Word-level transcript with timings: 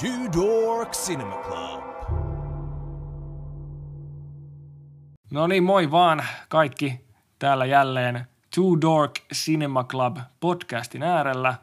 Two 0.00 0.42
Dork 0.42 0.92
Cinema 0.92 1.36
Club. 1.36 1.84
No 5.30 5.46
niin, 5.46 5.64
moi 5.64 5.90
vaan 5.90 6.24
kaikki 6.48 7.00
täällä 7.38 7.66
jälleen 7.66 8.26
Two 8.54 8.80
Dork 8.80 9.12
Cinema 9.34 9.84
Club 9.84 10.16
podcastin 10.40 11.02
äärellä. 11.02 11.54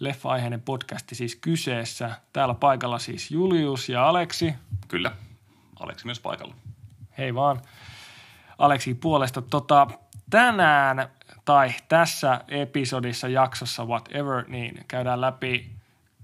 Leffa-aiheinen 0.00 0.62
podcasti 0.62 1.14
siis 1.14 1.36
kyseessä. 1.36 2.10
Täällä 2.32 2.54
paikalla 2.54 2.98
siis 2.98 3.30
Julius 3.30 3.88
ja 3.88 4.08
Aleksi. 4.08 4.54
Kyllä, 4.88 5.12
Aleksi 5.80 6.06
myös 6.06 6.20
paikalla. 6.20 6.54
Hei 7.18 7.34
vaan 7.34 7.60
Aleksi 8.58 8.94
puolesta. 8.94 9.42
Tota, 9.42 9.86
tänään 10.30 11.08
tai 11.44 11.70
tässä 11.88 12.40
episodissa, 12.48 13.28
jaksossa, 13.28 13.84
whatever, 13.84 14.48
niin 14.48 14.84
käydään 14.88 15.20
läpi 15.20 15.70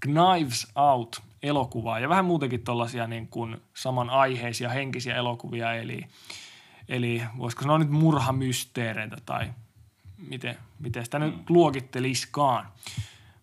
Knives 0.00 0.72
Out 0.76 1.31
elokuvaa 1.42 2.00
ja 2.00 2.08
vähän 2.08 2.24
muutenkin 2.24 2.64
tuollaisia 2.64 3.06
niin 3.06 3.28
kuin 3.28 3.56
samanaiheisia 3.74 4.68
henkisiä 4.68 5.16
elokuvia, 5.16 5.74
eli, 5.74 6.06
eli 6.88 7.22
voisiko 7.38 7.62
sanoa 7.62 7.78
nyt 7.78 7.90
murhamysteereitä 7.90 9.16
tai 9.26 9.52
miten, 10.28 10.58
miten 10.78 11.04
sitä 11.04 11.18
nyt 11.18 11.50
luokitteliskaan. 11.50 12.68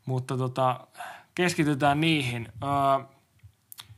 Mutta 0.05 0.38
tota, 0.38 0.88
keskitytään 1.35 2.02
niihin. 2.02 2.48
Öö, 2.63 3.05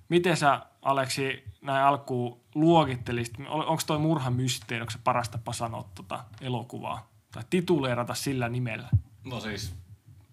miten 0.10 0.38
sä, 0.38 0.62
Aleksi, 0.82 1.44
näin 1.62 1.86
alkuun 1.86 2.40
luokittelisit, 2.56 3.34
onko 3.50 3.82
toi 3.88 4.00
murhamysteeri, 4.00 4.82
onko 4.82 4.92
se 4.92 5.00
paras 5.04 5.30
tapa 5.30 5.54
sanoa 5.54 5.90
tota 5.96 6.26
elokuvaa? 6.42 7.10
Tai 7.32 7.44
tituleerata 7.50 8.14
sillä 8.14 8.50
nimellä? 8.50 8.90
No 9.26 9.40
siis 9.40 9.76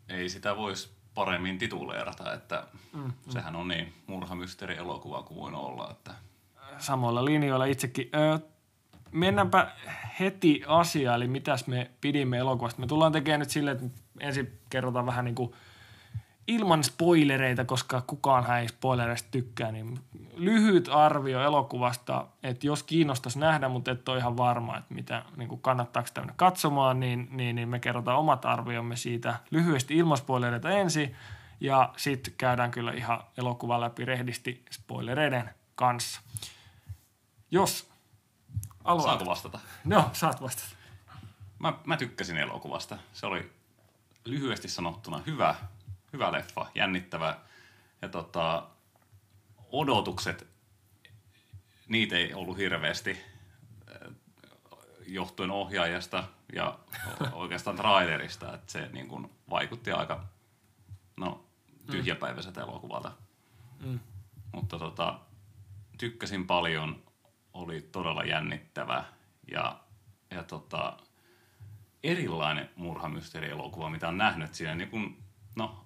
ei 0.09 0.29
sitä 0.29 0.57
voisi 0.57 0.98
paremmin 1.19 1.59
tituleerata, 1.59 2.33
että 2.33 2.67
mm, 2.93 3.01
mm. 3.01 3.13
sehän 3.29 3.57
on 3.57 3.69
niin 3.69 3.95
murhamysteeri 4.07 4.77
elokuva 4.77 5.23
kuin 5.23 5.53
voi 5.53 5.61
olla. 5.61 5.91
Että... 5.91 6.15
Samoilla 6.79 7.25
linjoilla 7.25 7.65
itsekin. 7.65 8.09
Öö, 8.15 8.39
mennäänpä 9.13 9.73
heti 10.21 10.63
asiaan, 10.67 11.17
eli 11.17 11.29
mitäs 11.29 11.67
me 11.67 11.91
pidimme 12.01 12.39
elokuvasta. 12.39 12.81
Me 12.81 12.87
tullaan 12.87 13.13
tekemään 13.13 13.41
nyt 13.41 13.51
silleen, 13.51 13.77
että 13.77 14.01
ensin 14.21 14.59
kerrotaan 14.71 15.07
vähän 15.07 15.25
niin 15.25 15.35
kuin 15.35 15.53
ilman 16.49 16.85
spoilereita, 16.85 17.65
koska 17.65 18.01
kukaan 18.01 18.59
ei 18.59 18.69
spoilereista 18.69 19.29
tykkää, 19.31 19.73
niin 19.73 20.01
lyhyt 20.37 20.89
arvio 20.93 21.43
elokuvasta, 21.43 22.27
että 22.43 22.67
jos 22.67 22.83
kiinnostaisi 22.83 23.39
nähdä, 23.39 23.69
mutta 23.69 23.91
et 23.91 24.09
ole 24.09 24.19
ihan 24.19 24.37
varma, 24.37 24.79
että 24.79 24.95
mitä, 24.95 25.23
niin 25.37 25.49
kuin 25.49 25.61
kannattaako 25.61 26.09
tämmöinen 26.15 26.37
katsomaan, 26.37 27.01
niin, 27.01 27.29
niin, 27.31 27.57
niin 27.57 27.69
me 27.69 27.79
kerrotaan 27.79 28.19
omat 28.19 28.45
arviomme 28.45 28.97
siitä 28.97 29.39
lyhyesti 29.51 29.97
ilman 29.97 30.19
spoilereita 30.19 30.71
ensin, 30.71 31.17
ja 31.61 31.93
sitten 31.97 32.35
käydään 32.39 32.71
kyllä 32.71 32.93
ihan 32.93 33.25
elokuva 33.39 33.81
läpi 33.81 34.05
rehdisti 34.05 34.65
spoilereiden 34.71 35.51
kanssa. 35.75 36.21
Jos 37.51 37.91
aloitat. 38.85 39.11
Saatko 39.11 39.31
vastata? 39.31 39.61
No, 39.85 40.11
saat 40.13 40.43
vastata. 40.43 40.77
Mä, 41.59 41.73
mä 41.85 41.97
tykkäsin 41.97 42.37
elokuvasta. 42.37 42.99
Se 43.13 43.27
oli 43.27 43.53
lyhyesti 44.25 44.69
sanottuna 44.69 45.23
hyvä, 45.27 45.55
hyvä 46.13 46.33
leffa, 46.33 46.67
jännittävä. 46.75 47.39
Ja 48.03 48.09
tota, 48.09 48.67
odotukset, 49.73 50.47
niitä 51.89 52.17
ei 52.17 52.35
ollut 52.35 52.59
hirveästi 52.59 53.11
eh, 53.11 54.13
johtuen 55.07 55.51
ohjaajasta 55.51 56.25
ja 56.55 56.79
oikeastaan 57.33 57.77
trailerista, 57.77 58.55
että 58.55 58.73
se 58.73 58.89
niin 58.93 59.09
kuin 59.09 59.31
vaikutti 59.51 59.93
aika 59.93 60.25
no, 61.17 61.45
tyhjäpäiväiseltä 61.91 62.61
elokuvalta. 62.61 63.13
Mm. 63.81 64.01
Mutta 64.53 64.79
tota, 64.79 65.21
tykkäsin 65.99 66.47
paljon, 66.47 67.03
oli 67.53 67.81
todella 67.81 68.25
jännittävä 68.25 69.05
ja, 69.51 69.81
ja 70.31 70.43
tota, 70.43 70.97
erilainen 72.03 72.71
murhamysteeri-elokuva, 72.77 73.91
mitä 73.91 74.09
on 74.09 74.19
nähnyt 74.19 74.55
siinä. 74.55 74.75
Niin 74.75 74.91
kun, 74.91 75.17
no, 75.57 75.85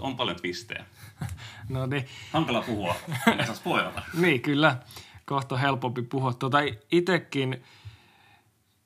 on 0.00 0.16
paljon 0.16 0.36
twistejä. 0.36 0.84
no 1.68 1.86
niin. 1.86 2.06
Hankala 2.32 2.62
puhua, 2.62 2.94
ei 3.38 3.46
saa 3.46 3.54
spoilata. 3.54 4.02
niin, 4.20 4.42
kyllä. 4.42 4.76
Kohta 5.24 5.54
on 5.54 5.60
helpompi 5.60 6.02
puhua. 6.02 6.34
Tota, 6.34 6.58
itekin 6.92 7.64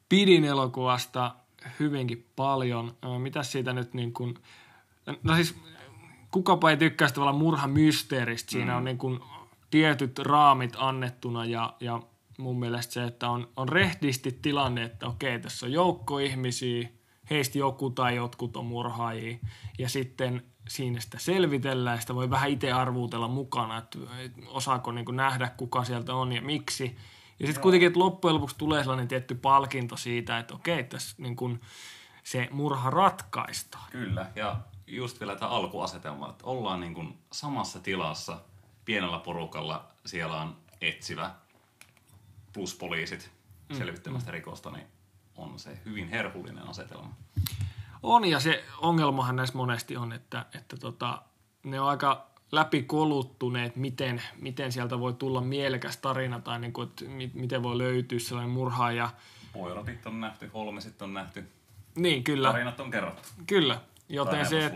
pidin 0.08 0.44
elokuvasta 0.44 1.34
hyvinkin 1.80 2.26
paljon. 2.36 2.96
Mitä 3.18 3.42
siitä 3.42 3.72
nyt 3.72 3.94
niin 3.94 4.12
kuin... 4.12 4.34
No 5.22 5.34
siis 5.34 5.56
kukapa 6.30 6.70
ei 6.70 6.76
tykkää 6.76 7.08
tavallaan 7.08 7.38
murhamysteeristä. 7.38 8.50
Siinä 8.50 8.72
mm. 8.72 8.76
on 8.76 8.84
niin 8.84 8.98
kuin 8.98 9.20
tietyt 9.70 10.18
raamit 10.18 10.72
annettuna 10.76 11.44
ja, 11.44 11.74
ja 11.80 12.02
mun 12.38 12.60
mielestä 12.60 12.92
se, 12.92 13.04
että 13.04 13.30
on, 13.30 13.48
on 13.56 13.68
rehdisti 13.68 14.38
tilanne, 14.42 14.82
että 14.82 15.06
okei, 15.06 15.38
tässä 15.38 15.66
on 15.66 15.72
joukko 15.72 16.18
ihmisiä, 16.18 16.88
heistä 17.30 17.58
joku 17.58 17.90
tai 17.90 18.16
jotkut 18.16 18.56
on 18.56 18.66
murhaajia 18.66 19.38
ja 19.78 19.88
sitten 19.88 20.42
siinä 20.68 21.00
sitä 21.00 21.18
selvitellään 21.18 21.96
ja 21.96 22.00
sitä 22.00 22.14
voi 22.14 22.30
vähän 22.30 22.50
itse 22.50 22.72
arvuutella 22.72 23.28
mukana, 23.28 23.78
että 23.78 23.98
osaako 24.46 24.92
niin 24.92 25.06
nähdä, 25.12 25.48
kuka 25.56 25.84
sieltä 25.84 26.14
on 26.14 26.32
ja 26.32 26.42
miksi. 26.42 26.96
Ja 27.40 27.46
sitten 27.46 27.62
kuitenkin, 27.62 27.86
että 27.86 27.98
loppujen 27.98 28.34
lopuksi 28.34 28.58
tulee 28.58 28.82
sellainen 28.82 29.08
tietty 29.08 29.34
palkinto 29.34 29.96
siitä, 29.96 30.38
että 30.38 30.54
okei, 30.54 30.84
tässä 30.84 31.16
niin 31.18 31.36
kuin 31.36 31.60
se 32.24 32.48
murha 32.50 32.90
ratkaistaan. 32.90 33.90
Kyllä, 33.90 34.26
ja 34.36 34.56
just 34.86 35.20
vielä 35.20 35.36
tämä 35.36 35.50
alkuasetelma, 35.50 36.30
että 36.30 36.44
ollaan 36.46 36.80
niin 36.80 36.94
kuin 36.94 37.18
samassa 37.32 37.80
tilassa 37.80 38.40
pienellä 38.84 39.18
porukalla, 39.18 39.88
siellä 40.06 40.40
on 40.40 40.56
etsivä 40.80 41.30
plus 42.52 42.74
poliisit 42.74 43.30
mm. 43.68 43.76
selvittämästä 43.76 44.30
mm. 44.30 44.34
rikosta, 44.34 44.70
niin 44.70 44.86
on 45.40 45.58
se 45.58 45.78
hyvin 45.84 46.08
herkullinen 46.08 46.68
asetelma. 46.68 47.14
On, 48.02 48.24
ja 48.24 48.40
se 48.40 48.64
ongelmahan 48.78 49.36
näissä 49.36 49.56
monesti 49.56 49.96
on, 49.96 50.12
että, 50.12 50.46
että 50.54 50.76
tota, 50.76 51.22
ne 51.64 51.80
on 51.80 51.88
aika 51.88 52.26
läpikoluttuneet, 52.52 53.76
miten, 53.76 54.22
miten 54.40 54.72
sieltä 54.72 54.98
voi 54.98 55.12
tulla 55.12 55.40
mielekäs 55.40 55.96
tarina 55.96 56.40
tai 56.40 56.58
niin 56.60 56.72
kuin, 56.72 56.88
että 56.88 57.04
miten 57.34 57.62
voi 57.62 57.78
löytyä 57.78 58.18
sellainen 58.18 58.50
murhaaja. 58.50 59.10
Poirotit 59.52 60.06
on 60.06 60.20
nähty, 60.20 60.50
Holmesit 60.54 61.02
on 61.02 61.14
nähty. 61.14 61.48
Niin, 61.96 62.24
kyllä. 62.24 62.48
Tarinat 62.48 62.80
on 62.80 62.90
kerrottu. 62.90 63.28
Kyllä, 63.46 63.80
joten 64.08 64.46
se, 64.46 64.66
et, 64.66 64.72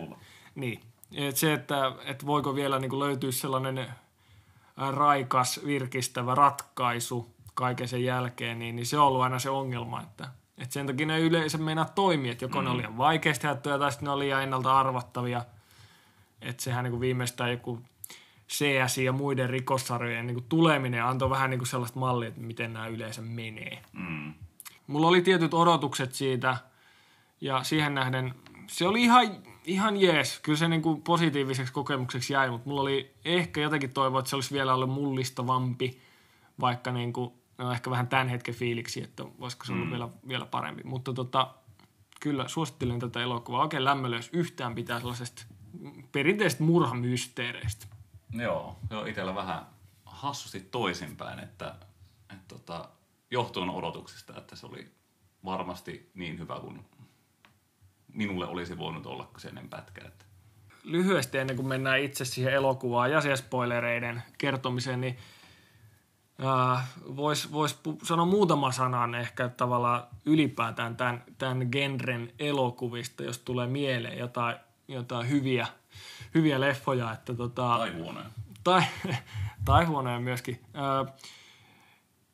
niin, 0.55 0.81
et 1.13 1.37
se, 1.37 1.53
että, 1.53 1.93
että 2.05 2.27
voiko 2.27 2.55
vielä 2.55 2.79
niin 2.79 2.91
kuin 2.91 3.01
löytyä 3.01 3.33
sellainen 3.33 3.89
raikas, 4.77 5.61
virkistävä 5.67 6.35
ratkaisu 6.35 7.35
kaiken 7.55 7.89
sen 7.89 8.05
jälkeen, 8.05 8.59
niin, 8.59 8.77
niin 8.77 8.87
se 8.87 8.99
on 8.99 9.07
ollut 9.07 9.23
aina 9.23 9.39
se 9.39 9.51
ongelma, 9.51 10.03
että, 10.03 10.29
et 10.59 10.73
sen 10.73 10.87
takia 10.87 11.07
ne 11.07 11.21
yleensä 11.21 11.59
meinaa 11.59 11.85
toimia, 11.85 12.33
että 12.33 12.45
joko 12.45 12.59
mm. 12.59 12.65
ne 12.65 12.71
on 12.71 12.77
liian 12.77 12.99
vaikeasti 12.99 13.47
hättöjä 13.47 13.79
tai 13.79 13.93
sitten 13.93 14.07
ne 14.07 14.13
on 14.13 14.19
liian 14.19 14.43
ennalta 14.43 14.79
arvattavia. 14.79 15.45
Että 16.41 16.63
sehän 16.63 16.85
niin 16.85 17.01
viimeistään 17.01 17.51
joku 17.51 17.83
CSI 18.49 19.05
ja 19.05 19.13
muiden 19.13 19.51
rikossarjojen 19.51 20.27
niin 20.27 20.45
tuleminen 20.49 21.05
antoi 21.05 21.31
vähän 21.31 21.51
niin 21.51 21.67
sellaista 21.67 21.99
mallia, 21.99 22.29
että 22.29 22.41
miten 22.41 22.73
nämä 22.73 22.87
yleensä 22.87 23.23
menee. 23.23 23.83
Mm. 23.93 24.35
Mulla 24.87 25.09
oli 25.09 25.23
tietyt 25.23 25.55
odotukset 25.55 26.15
siitä 26.15 26.57
ja 27.41 27.63
siihen 27.63 27.95
nähden 27.95 28.35
se 28.67 28.89
oli 28.89 29.03
ihan, 29.03 29.27
ihan 29.65 29.97
jees. 29.97 30.41
Kyllä 30.41 30.59
se 30.59 30.69
niin 30.69 30.83
kuin 30.83 31.03
positiiviseksi 31.03 31.73
kokemukseksi 31.73 32.33
jäi, 32.33 32.51
mutta 32.51 32.69
mulla 32.69 32.83
oli 32.83 33.15
ehkä 33.25 33.61
jotenkin 33.61 33.93
toivoa, 33.93 34.19
että 34.19 34.29
se 34.29 34.37
olisi 34.37 34.55
vielä 34.55 34.75
ollut 34.75 34.91
mullistavampi, 34.91 36.01
vaikka 36.61 36.93
niin 36.93 37.13
kuin 37.13 37.33
no 37.59 37.73
ehkä 37.73 37.91
vähän 37.91 38.09
tämän 38.09 38.29
hetken 38.29 38.55
fiiliksi, 38.55 39.03
että 39.03 39.25
voisiko 39.41 39.65
se 39.65 39.73
olla 39.73 39.85
mm. 39.85 39.91
vielä, 39.91 40.09
vielä 40.29 40.47
parempi. 40.47 40.83
Mutta 40.85 41.13
tota, 41.13 41.55
kyllä 42.21 42.49
suosittelen 42.49 42.99
tätä 42.99 43.23
elokuvaa 43.23 43.63
oikein 43.63 43.85
lämmöllä, 43.85 44.17
jos 44.17 44.31
yhtään 44.33 44.75
pitää 44.75 44.99
sellaisesta 44.99 45.45
perinteisestä 46.13 46.65
murhamysteereistä. 46.65 47.87
Joo, 48.33 48.79
joo 48.91 49.05
itsellä 49.05 49.35
vähän 49.35 49.67
hassusti 50.05 50.61
toisinpäin, 50.61 51.39
että, 51.39 51.75
että 52.31 52.45
tota, 52.49 52.89
johtuen 53.31 53.71
odotuksista, 53.71 54.39
että 54.39 54.57
se 54.57 54.67
oli 54.67 54.91
varmasti 55.45 56.11
niin 56.15 56.39
hyvä 56.39 56.61
kuin 56.61 56.85
minulle 58.13 58.47
olisi 58.47 58.79
voinut 58.79 59.07
olla 59.07 59.31
kyseinen 59.33 59.69
pätkä. 59.69 60.05
Että. 60.07 60.25
Lyhyesti 60.85 61.39
ennen 61.39 61.57
kuin 61.57 61.69
mennään 61.69 62.01
itse 62.01 62.25
siihen 62.25 62.53
elokuvaan 62.53 63.11
ja 63.11 63.21
siihen 63.21 63.39
spoilereiden 63.39 64.23
kertomiseen, 64.39 65.01
niin 65.01 65.19
Voisi 67.17 67.53
vois 67.53 67.81
sanoa 68.03 68.27
muutama 68.27 68.73
sanan 68.73 69.15
ehkä 69.15 69.49
tavallaan 69.49 70.03
ylipäätään 70.27 70.97
tämän, 70.97 71.23
tämän 71.39 71.69
genren 71.73 72.33
elokuvista, 72.39 73.23
jos 73.23 73.39
tulee 73.39 73.67
mieleen 73.67 74.19
jotain, 74.19 74.57
jotain 74.89 75.31
hyviä, 75.31 75.67
hyviä 76.35 76.61
leffoja. 76.61 77.13
Että 77.13 77.35
tota, 77.35 77.77
tai 77.79 77.93
huonoja. 77.93 78.27
Tai, 78.65 78.83
tai 79.65 79.85
huonoja 79.85 80.21
myöskin. 80.21 80.61
Äh, 80.77 81.15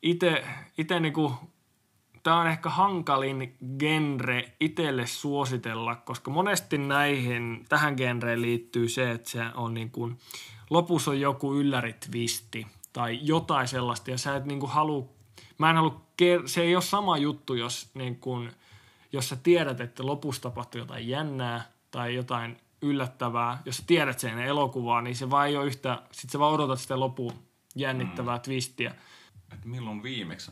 ite, 0.03 0.45
ite 0.77 0.99
niinku, 0.99 1.33
tämä 2.23 2.39
on 2.39 2.47
ehkä 2.47 2.69
hankalin 2.69 3.57
genre 3.79 4.51
itselle 4.59 5.07
suositella, 5.07 5.95
koska 5.95 6.31
monesti 6.31 6.77
näihin, 6.77 7.65
tähän 7.69 7.93
genreen 7.97 8.41
liittyy 8.41 8.89
se, 8.89 9.11
että 9.11 9.29
se 9.29 9.43
on 9.55 9.73
niin 9.73 9.91
kuin 9.91 10.17
lopussa 10.69 11.11
on 11.11 11.19
joku 11.21 11.55
ylläritvisti 11.55 12.67
tai 12.93 13.19
jotain 13.21 13.67
sellaista 13.67 14.11
ja 14.11 14.17
sä 14.17 14.35
et 14.35 14.45
niinku 14.45 14.67
halu, 14.67 15.15
mä 15.57 15.69
en 15.69 15.75
halua, 15.75 16.01
se 16.45 16.61
ei 16.61 16.75
ole 16.75 16.83
sama 16.83 17.17
juttu, 17.17 17.53
jos, 17.53 17.89
niin 17.93 18.15
kuin, 18.15 18.51
jos 19.11 19.29
sä 19.29 19.35
tiedät, 19.35 19.81
että 19.81 20.05
lopussa 20.05 20.41
tapahtuu 20.41 20.79
jotain 20.79 21.07
jännää 21.07 21.71
tai 21.91 22.15
jotain 22.15 22.57
yllättävää, 22.81 23.61
jos 23.65 23.77
sä 23.77 23.83
tiedät 23.87 24.19
sen 24.19 24.39
elokuvaa, 24.39 25.01
niin 25.01 25.15
se 25.15 25.29
vaan 25.29 25.47
ei 25.47 25.57
ole 25.57 25.65
yhtä, 25.65 26.01
sit 26.11 26.29
sä 26.29 26.39
vaan 26.39 26.53
odotat 26.53 26.79
sitä 26.79 26.99
lopun 26.99 27.33
jännittävää 27.75 28.37
mm. 28.37 28.41
twistiä. 28.41 28.95
Et 29.53 29.65
milloin 29.65 30.03
viimeksi 30.03 30.51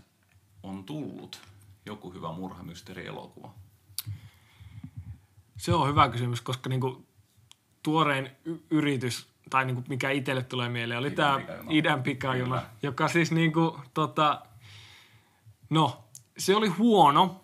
on 0.63 0.83
tullut 0.83 1.41
joku 1.85 2.13
hyvä 2.13 2.31
murhamysteeri-elokuva? 2.31 3.53
Se 5.57 5.73
on 5.73 5.87
hyvä 5.87 6.09
kysymys, 6.09 6.41
koska 6.41 6.69
niinku 6.69 7.05
tuorein 7.83 8.29
y- 8.45 8.59
yritys, 8.69 9.27
tai 9.49 9.65
niinku 9.65 9.83
mikä 9.89 10.09
itselle 10.09 10.43
tulee 10.43 10.69
mieleen, 10.69 10.99
oli 10.99 11.11
tämä 11.11 11.41
Idän 11.69 12.03
pikajuna, 12.03 12.61
joka 12.83 13.07
siis 13.07 13.31
niinku, 13.31 13.79
tota, 13.93 14.41
no, 15.69 16.03
se 16.37 16.55
oli 16.55 16.67
huono, 16.67 17.41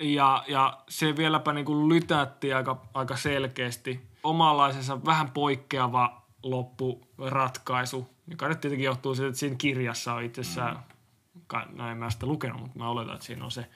ja, 0.00 0.44
ja 0.48 0.78
se 0.88 1.16
vieläpä 1.16 1.52
niinku 1.52 1.88
lytätti 1.88 2.52
aika, 2.52 2.82
aika 2.94 3.16
selkeästi. 3.16 4.00
Omanlaisensa 4.22 5.04
vähän 5.04 5.30
poikkeava 5.30 6.22
loppuratkaisu, 6.42 8.08
joka 8.26 8.48
nyt 8.48 8.60
tietenkin 8.60 8.84
johtuu 8.84 9.14
siitä, 9.14 9.28
että 9.28 9.38
siinä 9.38 9.56
kirjassa 9.56 10.14
on 10.14 10.22
itse 10.22 10.40
asiassa, 10.40 10.76
mm. 11.52 11.76
no 11.76 11.90
en 11.90 11.96
mä 11.96 12.10
sitä 12.10 12.26
lukenut, 12.26 12.60
mutta 12.60 12.78
mä 12.78 12.88
oletan, 12.88 13.14
että 13.14 13.26
siinä 13.26 13.44
on 13.44 13.50
se 13.50 13.66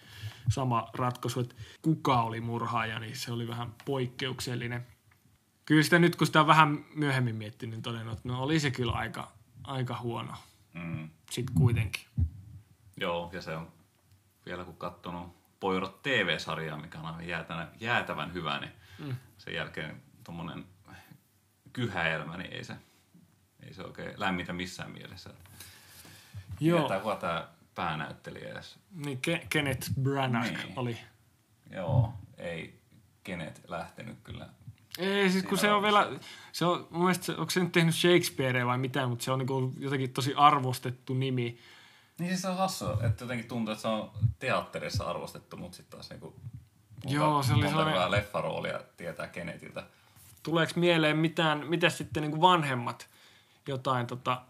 sama 0.48 0.88
ratkaisu, 0.94 1.40
että 1.40 1.54
kuka 1.82 2.22
oli 2.22 2.40
murhaaja, 2.40 2.98
niin 2.98 3.16
se 3.16 3.32
oli 3.32 3.48
vähän 3.48 3.74
poikkeuksellinen. 3.84 4.86
Kyllä 5.64 5.82
sitä 5.82 5.98
nyt, 5.98 6.16
kun 6.16 6.26
sitä 6.26 6.40
on 6.40 6.46
vähän 6.46 6.84
myöhemmin 6.94 7.36
miettinyt, 7.36 7.74
niin 7.74 7.82
todennut, 7.82 8.16
että 8.16 8.28
no 8.28 8.42
oli 8.42 8.60
se 8.60 8.70
kyllä 8.70 8.92
aika, 8.92 9.32
aika 9.64 9.98
huono. 9.98 10.34
Mm. 10.74 11.08
Sitten 11.30 11.54
kuitenkin. 11.56 12.02
Joo, 12.96 13.30
ja 13.32 13.42
se 13.42 13.56
on 13.56 13.72
vielä 14.46 14.64
kun 14.64 14.76
katsonut 14.76 15.36
Poirot 15.60 16.02
TV-sarjaa, 16.02 16.78
mikä 16.78 16.98
on 16.98 17.06
aivan 17.06 17.28
jäätävän, 17.28 17.70
jäätävän 17.80 18.34
hyvä, 18.34 18.60
niin 18.60 18.72
mm. 18.98 19.16
sen 19.38 19.54
jälkeen 19.54 20.02
tuommoinen 20.24 20.64
kyhäelmä, 21.72 22.36
niin 22.36 22.52
ei 22.52 22.64
se, 22.64 22.76
ei 23.62 23.74
se 23.74 23.82
oikein 23.82 24.12
lämmitä 24.16 24.52
missään 24.52 24.90
mielessä. 24.90 25.30
Joo. 26.60 26.82
Jätä 26.82 27.20
tämä 27.20 27.48
päänäyttelijä 27.74 28.52
edes. 28.52 28.78
Niin, 28.90 29.20
Ke- 29.28 29.46
Kenneth 29.50 29.90
Branagh 30.00 30.50
niin. 30.50 30.72
oli. 30.76 30.98
Joo, 31.70 32.14
ei 32.38 32.80
Kenneth 33.24 33.60
lähtenyt 33.68 34.18
kyllä. 34.24 34.48
Ei, 34.98 35.30
siis 35.30 35.44
kun 35.44 35.58
se 35.58 35.72
on 35.72 35.82
vielä, 35.82 36.10
se 36.52 36.64
on, 36.64 36.86
mun 36.90 37.02
mielestä, 37.02 37.32
onko 37.32 37.50
se 37.50 37.60
nyt 37.60 37.72
tehnyt 37.72 37.94
Shakespearea 37.94 38.66
vai 38.66 38.78
mitään, 38.78 39.08
mutta 39.08 39.24
se 39.24 39.30
on 39.30 39.38
niin 39.38 39.74
jotenkin 39.78 40.12
tosi 40.12 40.34
arvostettu 40.36 41.14
nimi. 41.14 41.58
Niin 42.18 42.28
siis 42.28 42.42
se 42.42 42.48
on 42.48 42.56
hassu, 42.56 42.84
että 43.06 43.24
jotenkin 43.24 43.48
tuntuu, 43.48 43.72
että 43.72 43.82
se 43.82 43.88
on 43.88 44.10
teatterissa 44.38 45.04
arvostettu, 45.04 45.56
mutta 45.56 45.76
sitten 45.76 45.98
taas 45.98 46.10
niinku 46.10 46.34
Joo, 47.06 47.42
se 47.42 47.52
oli 47.52 47.68
sellainen... 47.68 48.10
leffaroolia 48.10 48.80
tietää 48.96 49.26
Kenetiltä. 49.26 49.86
Tuleeko 50.42 50.72
mieleen 50.76 51.16
mitään, 51.16 51.66
mitä 51.66 51.90
sitten 51.90 52.22
niinku 52.22 52.40
vanhemmat 52.40 53.08
jotain 53.68 54.06
tota, 54.06 54.42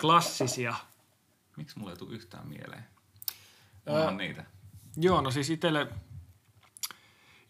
klassisia? 0.00 0.74
Miksi 1.56 1.78
mulle 1.78 1.92
ei 1.92 1.96
tule 1.96 2.14
yhtään 2.14 2.48
mieleen? 2.48 2.84
Onhan 3.86 4.08
öö, 4.08 4.10
niitä. 4.10 4.44
Joo, 4.96 5.20
no 5.20 5.30
siis 5.30 5.50
itselle, 5.50 5.88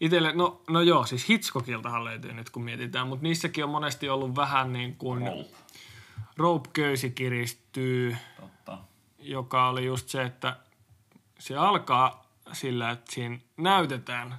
itelle, 0.05 0.31
no, 0.33 0.61
no 0.69 0.81
joo, 0.81 1.05
siis 1.05 1.29
Hitchcockiltahan 1.29 2.05
löytyy 2.05 2.33
nyt 2.33 2.49
kun 2.49 2.63
mietitään, 2.63 3.07
mutta 3.07 3.23
niissäkin 3.23 3.63
on 3.63 3.69
monesti 3.69 4.09
ollut 4.09 4.35
vähän 4.35 4.73
niin 4.73 4.95
kuin... 4.95 5.27
Rope. 5.27 5.45
Rope-köysi 6.37 7.11
kiristyy. 7.11 8.17
Totta 8.41 8.77
joka 9.23 9.67
oli 9.67 9.85
just 9.85 10.09
se, 10.09 10.23
että 10.23 10.57
se 11.39 11.57
alkaa 11.57 12.25
sillä, 12.51 12.91
että 12.91 13.11
siinä 13.11 13.39
näytetään 13.57 14.37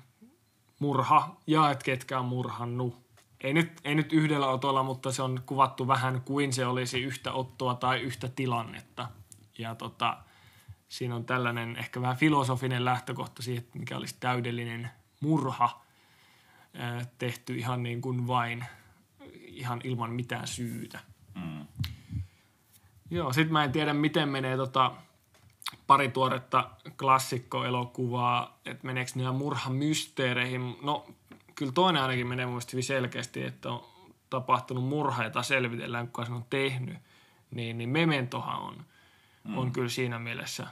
murha 0.78 1.36
ja 1.46 1.70
että 1.70 1.84
ketkä 1.84 2.18
on 2.18 2.24
murhannut. 2.24 3.04
Ei 3.40 3.52
nyt, 3.52 3.72
ei 3.84 3.94
nyt 3.94 4.12
yhdellä 4.12 4.46
otolla, 4.46 4.82
mutta 4.82 5.12
se 5.12 5.22
on 5.22 5.42
kuvattu 5.46 5.88
vähän 5.88 6.20
kuin 6.20 6.52
se 6.52 6.66
olisi 6.66 7.02
yhtä 7.02 7.32
ottoa 7.32 7.74
tai 7.74 8.00
yhtä 8.00 8.28
tilannetta. 8.28 9.08
Ja 9.58 9.74
tota, 9.74 10.16
siinä 10.88 11.14
on 11.14 11.24
tällainen 11.24 11.76
ehkä 11.76 12.00
vähän 12.00 12.16
filosofinen 12.16 12.84
lähtökohta 12.84 13.42
siihen, 13.42 13.64
mikä 13.74 13.96
olisi 13.96 14.16
täydellinen 14.20 14.90
murha 15.24 15.80
tehty 17.18 17.54
ihan 17.54 17.82
niin 17.82 18.02
kuin 18.02 18.26
vain 18.26 18.64
ihan 19.46 19.80
ilman 19.84 20.10
mitään 20.10 20.46
syytä. 20.46 21.00
Mm. 21.34 21.66
Joo, 23.10 23.32
sit 23.32 23.50
mä 23.50 23.64
en 23.64 23.72
tiedä, 23.72 23.94
miten 23.94 24.28
menee 24.28 24.56
tota 24.56 24.92
pari 25.86 26.08
tuoretta 26.08 26.70
klassikkoelokuvaa, 26.98 28.58
että 28.64 28.86
meneekö 28.86 29.10
nämä 29.14 29.32
murhamysteereihin. 29.32 30.76
No, 30.82 31.06
kyllä 31.54 31.72
toinen 31.72 32.02
ainakin 32.02 32.26
menee 32.26 32.46
mun 32.46 32.60
hyvin 32.72 32.84
selkeästi, 32.84 33.42
että 33.42 33.70
on 33.70 33.84
tapahtunut 34.30 34.84
murha, 34.84 35.24
jota 35.24 35.42
selvitellään, 35.42 36.06
kuka 36.06 36.24
sen 36.24 36.34
on 36.34 36.44
tehnyt. 36.50 36.98
Niin, 37.50 37.78
niin 37.78 37.88
Mementohan 37.88 38.58
on, 38.58 38.84
mm. 39.44 39.58
on 39.58 39.72
kyllä 39.72 39.88
siinä 39.88 40.18
mielessä 40.18 40.66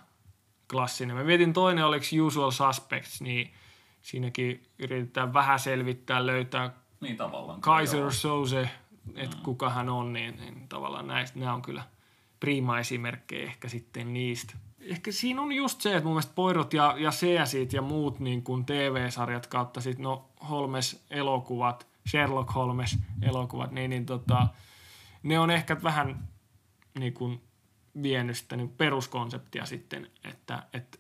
klassinen. 0.71 1.17
Mä 1.17 1.25
mietin 1.25 1.53
toinen, 1.53 1.85
oliko 1.85 2.07
Usual 2.23 2.51
Suspects, 2.51 3.21
niin 3.21 3.55
siinäkin 4.03 4.63
yritetään 4.79 5.35
vähän 5.35 5.59
selvittää, 5.59 6.27
löytää 6.27 6.71
niin 7.01 7.17
tavallaan. 7.17 7.61
Kaiser 7.61 8.13
Souse, 8.13 8.69
että 9.15 9.37
mm. 9.37 9.43
kuka 9.43 9.71
hän 9.71 9.89
on, 9.89 10.13
niin, 10.13 10.37
niin 10.37 10.69
tavallaan 10.69 11.07
näistä, 11.07 11.39
nämä 11.39 11.55
on 11.55 11.63
kyllä– 11.63 11.83
prima 12.43 12.79
esimerkkejä 12.79 13.47
ehkä 13.47 13.69
sitten 13.69 14.13
niistä. 14.13 14.55
Ehkä 14.81 15.13
siinä 15.13 15.43
on 15.43 15.53
just 15.53 15.81
se, 15.81 15.97
että 15.97 16.05
mun 16.05 16.13
mielestä 16.13 16.33
Poirot 16.35 16.75
ja, 16.75 16.95
ja 16.99 17.11
Seasit 17.11 17.73
ja 17.73 17.83
muut 17.83 18.21
niin 18.21 18.43
kuin 18.43 18.65
TV-sarjat 18.65 19.47
kautta 19.47 19.81
sit, 19.81 19.99
no 19.99 20.31
Holmes-elokuvat, 20.49 21.87
Sherlock 22.09 22.55
Holmes-elokuvat, 22.55 23.71
niin, 23.71 23.91
niin 23.91 24.07
tota, 24.07 24.47
ne 25.23 25.39
on 25.39 25.51
ehkä 25.51 25.83
vähän 25.83 26.29
niin 26.99 27.13
kuin 27.15 27.41
vienyt 28.03 28.37
sitä 28.37 28.57
niin 28.57 28.69
peruskonseptia 28.69 29.67
sitten, 29.67 30.11
että, 30.25 30.63
että 30.73 30.99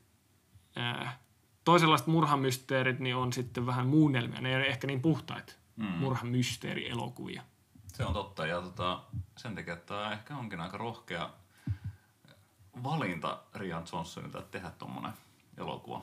ää, 0.77 1.19
toisenlaiset 1.65 2.07
murhamysteerit 2.07 2.99
niin 2.99 3.17
on 3.17 3.33
sitten 3.33 3.67
vähän 3.67 3.87
muunnelmia. 3.87 4.41
Ne 4.41 4.49
ei 4.49 4.57
ole 4.57 4.67
ehkä 4.67 4.87
niin 4.87 5.03
puhtaita 5.03 5.53
mm. 5.77 5.85
murhamysteerielokuvia. 5.85 7.43
Se 7.87 8.05
on 8.05 8.13
totta 8.13 8.47
ja 8.47 8.61
tota, 8.61 9.01
sen 9.37 9.55
takia 9.55 9.77
tämä 9.77 10.13
ehkä 10.13 10.37
onkin 10.37 10.61
aika 10.61 10.77
rohkea 10.77 11.31
valinta 12.83 13.39
Rian 13.55 13.85
Johnsonilta 13.93 14.43
tehdä 14.43 14.71
tuommoinen 14.79 15.13
elokuva. 15.59 16.03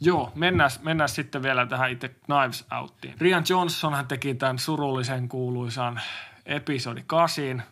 Joo, 0.00 0.32
mennään, 0.34 0.70
mennään 0.82 1.08
sitten 1.08 1.42
vielä 1.42 1.66
tähän 1.66 1.90
itse 1.90 2.08
Knives 2.08 2.66
Outtiin. 2.80 3.14
Rian 3.18 3.44
Johnsonhan 3.48 4.06
teki 4.06 4.34
tämän 4.34 4.58
surullisen 4.58 5.28
kuuluisan 5.28 6.00
episodi 6.46 7.02
8, 7.06 7.62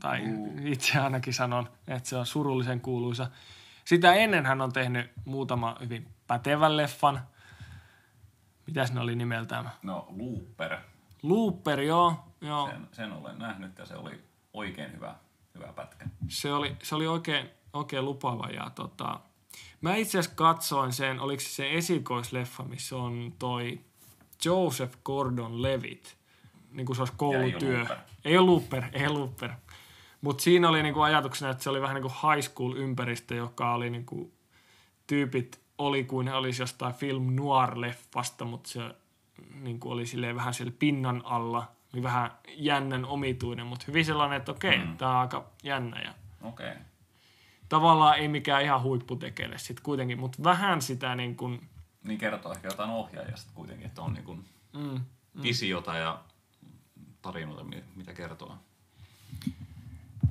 tai 0.00 0.22
uh. 0.26 0.66
itse 0.66 0.98
ainakin 0.98 1.34
sanon, 1.34 1.68
että 1.88 2.08
se 2.08 2.16
on 2.16 2.26
surullisen 2.26 2.80
kuuluisa. 2.80 3.26
Sitä 3.84 4.14
ennen 4.14 4.46
hän 4.46 4.60
on 4.60 4.72
tehnyt 4.72 5.10
muutama 5.24 5.76
hyvin 5.80 6.08
pätevän 6.26 6.76
leffan. 6.76 7.20
Mitäs 8.66 8.92
ne 8.92 9.00
oli 9.00 9.16
nimeltään? 9.16 9.70
No, 9.82 10.08
Looper. 10.18 10.76
Looper, 11.22 11.80
joo. 11.80 12.24
joo. 12.40 12.68
Sen, 12.68 12.88
sen 12.92 13.12
olen 13.12 13.38
nähnyt 13.38 13.78
ja 13.78 13.86
se 13.86 13.96
oli 13.96 14.24
oikein 14.52 14.92
hyvä, 14.92 15.14
hyvä 15.54 15.72
pätkä. 15.72 16.06
Se 16.28 16.52
oli, 16.52 16.76
se 16.82 16.94
oli 16.94 17.06
oikein, 17.06 17.50
oikein 17.72 18.04
lupaava 18.04 18.46
ja 18.46 18.70
tota, 18.74 19.20
mä 19.80 19.94
itse 19.94 20.18
asiassa 20.18 20.36
katsoin 20.36 20.92
sen, 20.92 21.20
oliko 21.20 21.40
se 21.40 21.48
se 21.48 21.72
esikoisleffa, 21.72 22.62
missä 22.62 22.96
on 22.96 23.34
toi 23.38 23.80
Joseph 24.44 24.98
Gordon-Levitt, 25.04 26.14
niin 26.72 26.86
kuin 26.86 26.96
se 26.96 27.02
olisi 27.02 27.14
koulutyö. 27.16 27.86
Ei 28.24 28.38
ole 28.38 28.46
Looper, 28.46 28.84
ei 28.92 29.06
ole 29.06 29.18
Looper. 29.18 29.50
Mutta 30.24 30.42
siinä 30.42 30.68
oli 30.68 30.82
niinku 30.82 31.00
ajatuksena, 31.00 31.50
että 31.50 31.62
se 31.62 31.70
oli 31.70 31.80
vähän 31.80 31.94
niin 31.94 32.02
kuin 32.02 32.14
high 32.14 32.48
school-ympäristö, 32.48 33.34
joka 33.34 33.74
oli 33.74 33.90
niinku, 33.90 34.32
tyypit 35.06 35.60
oli 35.78 36.04
kuin 36.04 36.24
ne 36.24 36.34
olisi 36.34 36.62
jostain 36.62 36.94
film 36.94 37.36
noir-leffasta, 37.36 38.44
mutta 38.44 38.70
se 38.70 38.80
niin 39.60 39.80
kuin 39.80 39.92
oli 39.92 40.06
silleen 40.06 40.36
vähän 40.36 40.54
siellä 40.54 40.72
pinnan 40.78 41.22
alla, 41.24 41.72
oli 41.94 42.02
vähän 42.02 42.30
jännän 42.56 43.04
omituinen, 43.04 43.66
mutta 43.66 43.84
hyvin 43.88 44.04
sellainen, 44.04 44.36
että 44.36 44.52
okei, 44.52 44.78
mm. 44.78 44.96
tämä 44.96 45.10
on 45.10 45.16
aika 45.16 45.44
jännä. 45.62 46.00
Ja 46.00 46.14
okay. 46.42 46.76
Tavallaan 47.68 48.18
ei 48.18 48.28
mikään 48.28 48.62
ihan 48.62 48.82
huipputekele 48.82 49.58
sitten 49.58 49.84
kuitenkin, 49.84 50.20
mutta 50.20 50.44
vähän 50.44 50.82
sitä 50.82 51.14
niin 51.14 51.36
kuin... 51.36 51.68
Niin 52.04 52.18
kertoo 52.18 52.52
ehkä 52.52 52.68
jotain 52.68 52.90
ohjaajasta 52.90 53.50
kuitenkin, 53.54 53.86
että 53.86 54.02
on 54.02 54.14
niin 54.14 54.24
kuin 54.24 54.44
mm, 54.72 55.00
mm. 55.34 55.42
visiota 55.42 55.96
ja 55.96 56.20
tarinoita, 57.22 57.64
mitä 57.94 58.12
kertoo. 58.12 58.58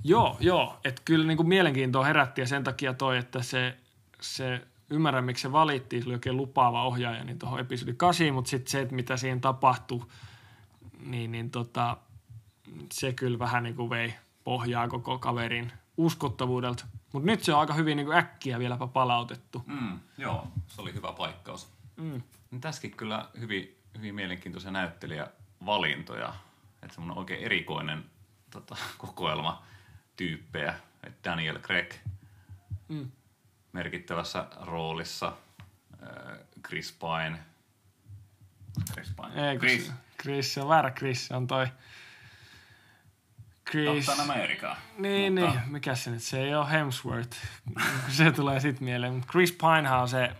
Joo, 0.03 0.37
joo. 0.39 0.79
Että 0.83 1.01
kyllä 1.05 1.27
niin 1.27 1.37
kuin 1.37 1.47
mielenkiintoa 1.47 2.05
herätti 2.05 2.41
ja 2.41 2.47
sen 2.47 2.63
takia 2.63 2.93
toi, 2.93 3.17
että 3.17 3.43
se, 3.43 3.77
se 4.21 4.67
ymmärrän, 4.89 5.23
miksi 5.23 5.41
se 5.41 5.51
valittiin, 5.51 6.03
se 6.03 6.07
oli 6.07 6.13
oikein 6.13 6.37
lupaava 6.37 6.83
ohjaaja 6.83 7.23
niin 7.23 7.39
tuohon 7.39 7.59
episodi 7.59 7.93
8, 7.93 8.33
mutta 8.33 8.49
sitten 8.49 8.71
se, 8.71 8.81
että 8.81 8.95
mitä 8.95 9.17
siihen 9.17 9.41
tapahtui, 9.41 10.05
niin, 11.05 11.31
niin 11.31 11.51
tota, 11.51 11.97
se 12.91 13.13
kyllä 13.13 13.39
vähän 13.39 13.63
niin 13.63 13.75
kuin 13.75 13.89
vei 13.89 14.13
pohjaa 14.43 14.87
koko 14.87 15.19
kaverin 15.19 15.71
uskottavuudelta. 15.97 16.85
Mutta 17.13 17.25
nyt 17.25 17.43
se 17.43 17.53
on 17.53 17.59
aika 17.59 17.73
hyvin 17.73 17.97
niin 17.97 18.05
kuin 18.05 18.17
äkkiä 18.17 18.59
vieläpä 18.59 18.87
palautettu. 18.87 19.63
Mm, 19.65 19.99
joo, 20.17 20.47
se 20.67 20.81
oli 20.81 20.93
hyvä 20.93 21.13
paikkaus. 21.17 21.69
Mm. 21.95 22.21
Tässäkin 22.61 22.91
kyllä 22.91 23.29
hyvin, 23.39 23.77
hyvin 23.97 24.15
mielenkiintoisia 24.15 24.71
näyttelijävalintoja. 24.71 26.33
Että 26.83 26.95
semmoinen 26.95 27.17
oikein 27.17 27.43
erikoinen 27.43 28.05
tota, 28.49 28.77
kokoelma 28.97 29.63
tyyppejä. 30.15 30.73
Et 31.03 31.23
Daniel 31.23 31.59
Craig 31.59 31.93
mm. 32.87 33.11
merkittävässä 33.73 34.45
roolissa. 34.61 35.33
Äh, 36.03 36.39
Chris 36.67 36.99
Pine. 36.99 37.39
Chris 38.93 39.13
Pine. 39.15 39.49
Ei, 39.49 39.57
Chris. 39.57 39.91
Chris 40.21 40.57
on 40.57 40.69
väärä 40.69 40.91
Chris, 40.91 41.31
on 41.31 41.47
toi 41.47 41.67
Chris. 43.71 44.05
Captain 44.05 44.31
America. 44.31 44.75
Niin, 44.97 45.33
mutta... 45.33 45.49
niin. 45.49 45.71
Mikä 45.71 45.95
se 45.95 46.11
nyt? 46.11 46.23
Se 46.23 46.41
ei 46.41 46.55
ole 46.55 46.71
Hemsworth. 46.71 47.37
se 48.17 48.31
tulee 48.31 48.59
sitten 48.59 48.83
mieleen. 48.83 49.21
Chris 49.31 49.51
Pinehan 49.51 50.01
on 50.01 50.09
se, 50.09 50.31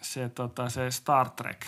se, 0.00 0.28
tota, 0.28 0.68
se 0.68 0.90
Star 0.90 1.30
Trek. 1.30 1.66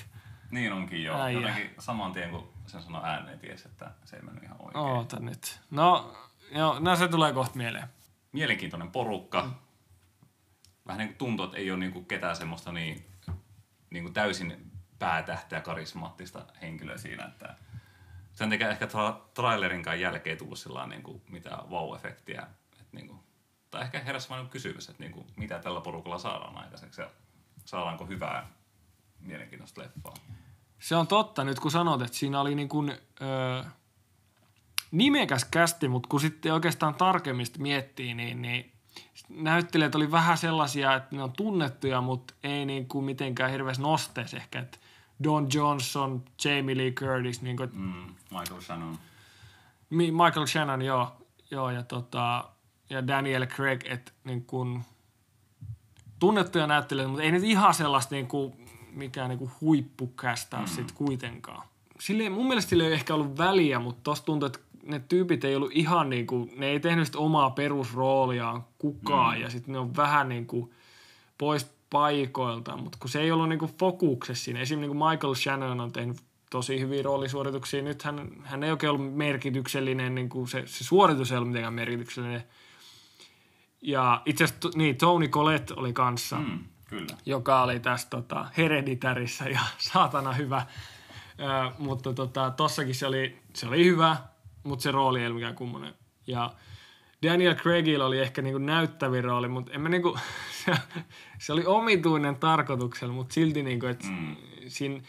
Niin 0.50 0.72
onkin 0.72 1.04
joo. 1.04 1.22
Äijä. 1.22 1.40
Jotenkin 1.40 1.70
saman 1.78 2.12
tien 2.12 2.30
kun 2.30 2.52
sen 2.66 2.82
sanoi 2.82 3.00
ääneen, 3.04 3.38
ties, 3.38 3.66
että 3.66 3.90
se 4.04 4.16
ei 4.16 4.22
mennyt 4.22 4.44
ihan 4.44 4.56
oikein. 4.58 4.84
Oota 4.84 5.20
nyt. 5.20 5.60
No, 5.70 6.16
joo, 6.54 6.80
no 6.80 6.96
se 6.96 7.08
tulee 7.08 7.32
kohta 7.32 7.56
mieleen. 7.56 7.88
Mielenkiintoinen 8.32 8.90
porukka. 8.90 9.42
Mm. 9.42 9.54
Vähän 10.86 10.98
niin 10.98 11.08
kuin 11.08 11.18
tuntuu, 11.18 11.44
että 11.44 11.56
ei 11.56 11.70
ole 11.70 11.78
niin 11.78 11.92
kuin 11.92 12.06
ketään 12.06 12.36
semmoista 12.36 12.72
niin, 12.72 13.06
niin 13.90 14.04
kuin 14.04 14.14
täysin 14.14 14.72
päätähteä 14.98 15.60
karismaattista 15.60 16.46
henkilöä 16.62 16.98
siinä, 16.98 17.24
että 17.24 17.56
sen 18.32 18.50
takia 18.50 18.70
ehkä 18.70 18.86
tra- 18.86 19.20
trailerinkaan 19.34 20.00
jälkeen 20.00 20.38
tullut 20.38 20.58
sillä 20.58 20.86
niin 20.86 21.02
kuin 21.02 21.22
mitään 21.28 21.70
wow-efektiä. 21.70 22.46
Että 22.80 22.84
niin 22.92 23.08
kuin, 23.08 23.20
tai 23.70 23.82
ehkä 23.82 24.00
heräsi 24.00 24.28
vain 24.28 24.48
kysymys, 24.48 24.88
että 24.88 25.02
niin 25.02 25.12
kuin, 25.12 25.26
mitä 25.36 25.58
tällä 25.58 25.80
porukalla 25.80 26.18
saadaan 26.18 26.56
aikaiseksi 26.56 27.00
ja 27.00 27.10
saadaanko 27.64 28.06
hyvää 28.06 28.48
mielenkiintoista 29.20 29.80
leffaa. 29.80 30.14
Se 30.78 30.96
on 30.96 31.06
totta 31.06 31.44
nyt 31.44 31.60
kun 31.60 31.70
sanot, 31.70 32.02
että 32.02 32.16
siinä 32.16 32.40
oli 32.40 32.54
niin 32.54 32.68
kuin, 32.68 32.90
öö, 33.20 33.64
nimekäs 34.94 35.44
kästi, 35.44 35.88
mutta 35.88 36.08
kun 36.08 36.20
sitten 36.20 36.52
oikeastaan 36.52 36.94
tarkemmin 36.94 37.46
miettii, 37.58 38.14
niin, 38.14 38.42
niin 38.42 38.72
näyttelijät 39.28 39.94
oli 39.94 40.10
vähän 40.10 40.38
sellaisia, 40.38 40.94
että 40.94 41.16
ne 41.16 41.22
on 41.22 41.32
tunnettuja, 41.32 42.00
mutta 42.00 42.34
ei 42.42 42.66
niin 42.66 42.88
kuin 42.88 43.04
mitenkään 43.04 43.50
hirveästi 43.50 43.82
nosteessa 43.82 44.36
ehkä. 44.36 44.58
Että 44.58 44.78
Don 45.24 45.48
Johnson, 45.54 46.24
Jamie 46.44 46.76
Lee 46.76 46.90
Curtis. 46.90 47.42
Niin 47.42 47.56
kuin, 47.56 47.70
mm, 47.72 48.14
Michael 48.38 48.60
Shannon. 48.60 48.98
Michael 49.90 50.46
Shannon, 50.46 50.82
joo. 50.82 51.16
joo 51.50 51.70
ja, 51.70 51.82
tota, 51.82 52.44
ja 52.90 53.06
Daniel 53.06 53.46
Craig, 53.46 53.80
että 53.84 54.12
niin 54.24 54.44
kuin, 54.44 54.84
tunnettuja 56.18 56.66
näyttelijöitä, 56.66 57.08
mutta 57.08 57.22
ei 57.22 57.32
nyt 57.32 57.44
ihan 57.44 57.74
sellaista 57.74 58.14
niin 58.14 58.26
kuin, 58.26 58.68
mikään 58.92 59.28
niin 59.28 59.50
huippukästä 59.60 60.56
mm. 60.56 60.66
sitten 60.66 60.96
kuitenkaan. 60.96 61.68
Silleen, 62.00 62.32
mun 62.32 62.46
mielestä 62.46 62.70
sille 62.70 62.86
ei 62.86 62.92
ehkä 62.92 63.14
ollut 63.14 63.38
väliä, 63.38 63.78
mutta 63.78 64.00
tosta 64.02 64.24
tuntuu, 64.24 64.46
että 64.46 64.58
ne 64.86 65.02
tyypit 65.08 65.44
ei 65.44 65.56
ollut 65.56 65.70
ihan 65.74 66.10
niin 66.10 66.26
kuin, 66.26 66.52
ne 66.56 66.66
ei 66.66 66.80
tehnyt 66.80 67.06
sitä 67.06 67.18
omaa 67.18 67.50
perusrooliaan 67.50 68.64
kukaan 68.78 69.36
mm. 69.36 69.42
ja 69.42 69.50
sitten 69.50 69.72
ne 69.72 69.78
on 69.78 69.96
vähän 69.96 70.28
niin 70.28 70.46
kuin 70.46 70.70
pois 71.38 71.74
paikoilta, 71.90 72.76
mutta 72.76 72.98
kun 73.00 73.10
se 73.10 73.20
ei 73.20 73.32
ollut 73.32 73.48
niinku 73.48 73.70
fokuksessa 73.78 74.44
siinä. 74.44 74.60
Esimerkiksi 74.60 74.88
niinku 74.88 75.08
Michael 75.08 75.34
Shannon 75.34 75.80
on 75.80 75.92
tehnyt 75.92 76.16
tosi 76.50 76.80
hyviä 76.80 77.02
roolisuorituksia. 77.02 77.82
Nyt 77.82 78.02
hän, 78.02 78.28
hän 78.42 78.64
ei 78.64 78.70
oikein 78.70 78.90
ollut 78.90 79.14
merkityksellinen, 79.14 80.14
niin 80.14 80.28
kuin 80.28 80.48
se, 80.48 80.62
se 80.66 80.84
suoritus 80.84 81.32
ei 81.32 81.36
ollut 81.36 81.48
mitenkään 81.48 81.74
merkityksellinen. 81.74 82.44
Ja 83.82 84.22
itse 84.26 84.44
asiassa 84.44 84.70
niin, 84.74 84.96
Tony 84.96 85.28
Collette 85.28 85.74
oli 85.76 85.92
kanssa, 85.92 86.36
mm, 86.36 86.58
kyllä. 86.84 87.16
joka 87.26 87.62
oli 87.62 87.80
tässä 87.80 88.10
tota, 88.10 88.46
Hereditärissä 88.56 89.44
ja 89.44 89.60
saatana 89.92 90.32
hyvä. 90.32 90.66
Ö, 91.40 91.72
mutta 91.78 92.12
tota, 92.12 92.50
tossakin 92.50 92.94
se 92.94 93.06
oli, 93.06 93.38
se 93.54 93.66
oli 93.66 93.84
hyvä, 93.84 94.16
mutta 94.64 94.82
se 94.82 94.90
rooli 94.90 95.20
ei 95.20 95.26
ollut 95.26 95.36
mikään 95.36 95.54
kummonen. 95.54 95.94
Ja 96.26 96.50
Daniel 97.22 97.54
Craigilla 97.54 98.06
oli 98.06 98.18
ehkä 98.18 98.42
niinku 98.42 98.58
näyttävin 98.58 99.24
rooli, 99.24 99.48
mutta 99.48 99.72
en 99.72 99.80
mä 99.80 99.88
niinku, 99.88 100.18
se, 100.64 100.74
se 101.38 101.52
oli 101.52 101.66
omituinen 101.66 102.36
tarkoituksella, 102.36 103.14
mutta 103.14 103.34
silti 103.34 103.62
niinku, 103.62 103.86
että 103.86 104.06
mm. 104.06 104.36
siinä, 104.68 105.00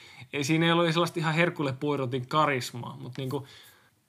siinä 0.42 0.66
ei 0.66 0.72
ollut 0.72 0.94
sellaista 0.94 1.20
ihan 1.20 1.34
herkulle 1.34 1.74
puirotin 1.74 2.28
karismaa, 2.28 2.98
mutta 3.02 3.22
niinku, 3.22 3.48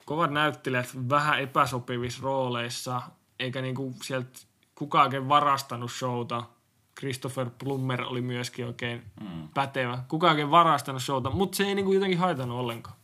kovat 0.05 0.31
näyttelijät 0.31 1.09
vähän 1.09 1.39
epäsopivissa 1.39 2.23
rooleissa, 2.23 3.01
eikä 3.39 3.61
niinku 3.61 3.93
sieltä 4.03 4.39
kukaan 4.75 5.29
varastanut 5.29 5.91
showta. 5.91 6.43
Christopher 6.99 7.49
Plummer 7.63 8.01
oli 8.01 8.21
myöskin 8.21 8.65
oikein 8.65 9.03
mm. 9.21 9.49
pätevä. 9.53 10.03
Kukaan 10.07 10.51
varastanut 10.51 11.01
showta, 11.01 11.29
mutta 11.29 11.55
se 11.55 11.63
ei 11.63 11.75
niinku 11.75 11.93
jotenkin 11.93 12.19
haitannut 12.19 12.59
ollenkaan. 12.59 12.96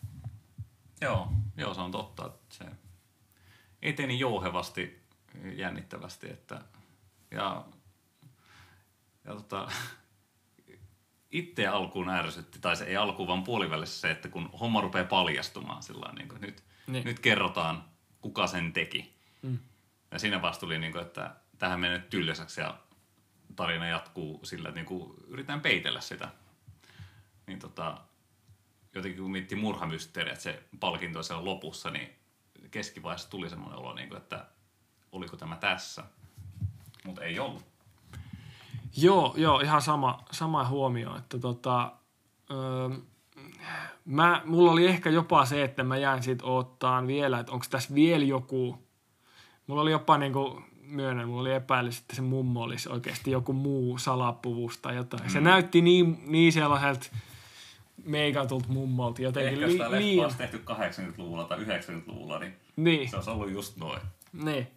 Joo, 1.03 1.31
joo 1.57 1.73
se 1.73 1.81
on 1.81 1.91
totta. 1.91 2.31
Se 2.49 2.65
eteni 3.81 4.19
jouhevasti, 4.19 5.03
jännittävästi. 5.55 6.29
Että, 6.29 6.61
ja 7.31 7.65
ja 9.25 9.35
tota, 9.35 9.71
itse 11.31 11.67
alkuun 11.67 12.09
ärsytti, 12.09 12.59
tai 12.59 12.75
se 12.75 12.85
ei 12.85 12.97
alkuun 12.97 13.27
vaan 13.27 13.43
puolivälissä 13.43 14.01
se, 14.01 14.11
että 14.11 14.29
kun 14.29 14.49
homma 14.59 14.81
rupeaa 14.81 15.05
paljastumaan 15.05 15.83
sillä 15.83 16.13
niin 16.13 16.27
kuin 16.27 16.41
nyt, 16.41 16.63
niin. 16.87 17.05
nyt 17.05 17.19
kerrotaan, 17.19 17.83
kuka 18.21 18.47
sen 18.47 18.73
teki. 18.73 19.13
Mm. 19.41 19.59
Ja 20.11 20.19
siinä 20.19 20.41
vasta 20.41 20.59
tuli, 20.59 20.79
niin 20.79 20.91
kuin, 20.91 21.01
että 21.01 21.35
tähän 21.57 21.79
menee 21.79 21.97
nyt 21.97 22.09
tylläsäksi 22.09 22.61
ja 22.61 22.77
tarina 23.55 23.87
jatkuu 23.87 24.39
sillä, 24.43 24.69
että 24.69 24.79
niin 24.79 24.85
kuin 24.85 25.13
yritetään 25.27 25.61
peitellä 25.61 26.01
sitä. 26.01 26.29
Niin 27.47 27.59
tota, 27.59 28.01
jotenkin 28.95 29.21
kun 29.21 29.31
miettii 29.31 29.57
murhamysteeriä, 29.57 30.33
että 30.33 30.43
se 30.43 30.63
palkinto 30.79 31.23
siellä 31.23 31.45
lopussa, 31.45 31.89
niin 31.89 32.09
keskivaiheessa 32.71 33.29
tuli 33.29 33.49
semmoinen 33.49 33.79
olo, 33.79 33.93
niin 33.93 34.09
kuin, 34.09 34.17
että 34.17 34.45
oliko 35.11 35.37
tämä 35.37 35.55
tässä, 35.55 36.03
mutta 37.05 37.21
ei 37.23 37.39
ollut. 37.39 37.63
Joo, 38.97 39.33
joo, 39.37 39.59
ihan 39.59 39.81
sama, 39.81 40.23
sama 40.31 40.67
huomio, 40.67 41.17
että 41.17 41.39
tota, 41.39 41.91
öö, 42.51 42.89
mä, 44.05 44.41
mulla 44.45 44.71
oli 44.71 44.87
ehkä 44.87 45.09
jopa 45.09 45.45
se, 45.45 45.63
että 45.63 45.83
mä 45.83 45.97
jäin 45.97 46.23
sit 46.23 46.39
ottaan 46.41 47.07
vielä, 47.07 47.39
että 47.39 47.51
onko 47.51 47.65
tässä 47.69 47.95
vielä 47.95 48.23
joku, 48.23 48.87
mulla 49.67 49.81
oli 49.81 49.91
jopa 49.91 50.17
niinku, 50.17 50.61
myönnän, 50.81 51.27
mulla 51.27 51.41
oli 51.41 51.53
epäilys, 51.53 51.99
että 51.99 52.15
se 52.15 52.21
mummo 52.21 52.61
olisi 52.61 52.89
oikeasti 52.89 53.31
joku 53.31 53.53
muu 53.53 53.97
salapuvus 53.97 54.77
tai 54.77 54.95
jotain. 54.95 55.23
Mm. 55.23 55.29
Se 55.29 55.41
näytti 55.41 55.81
niin, 55.81 56.23
niin 56.25 56.53
sellaiselta 56.53 57.05
meikatulta 58.03 58.67
mummolta 58.69 59.21
jotenkin. 59.21 59.63
Ehkä 59.63 59.83
jos 59.83 59.91
li- 59.91 60.19
olisi 60.19 60.37
tehty 60.37 60.61
80-luvulla 60.69 61.43
tai 61.43 61.57
90-luvulla, 61.57 62.39
niin, 62.39 62.55
niin, 62.75 63.09
se 63.09 63.15
olisi 63.15 63.29
ollut 63.29 63.51
just 63.51 63.77
noin. 63.77 64.01
Niin. 64.43 64.67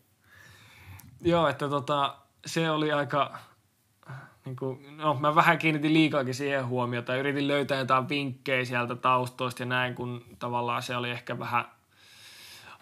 Joo, 1.21 1.49
että 1.49 1.69
tota, 1.69 2.17
se 2.47 2.71
oli 2.71 2.93
aika, 2.93 3.39
niin 4.45 4.57
kuin, 4.57 4.97
no 4.97 5.15
mä 5.15 5.35
vähän 5.35 5.59
kiinnitin 5.59 5.95
liikaakin 5.95 6.35
siihen 6.35 6.67
huomiota. 6.67 7.17
Yritin 7.17 7.49
löytää 7.49 7.79
jotain 7.79 8.09
vinkkejä 8.09 8.65
sieltä 8.65 8.95
taustoista 8.95 9.63
ja 9.63 9.67
näin, 9.67 9.95
kun 9.95 10.25
tavallaan 10.39 10.83
se 10.83 10.97
oli 10.97 11.11
ehkä 11.11 11.39
vähän 11.39 11.65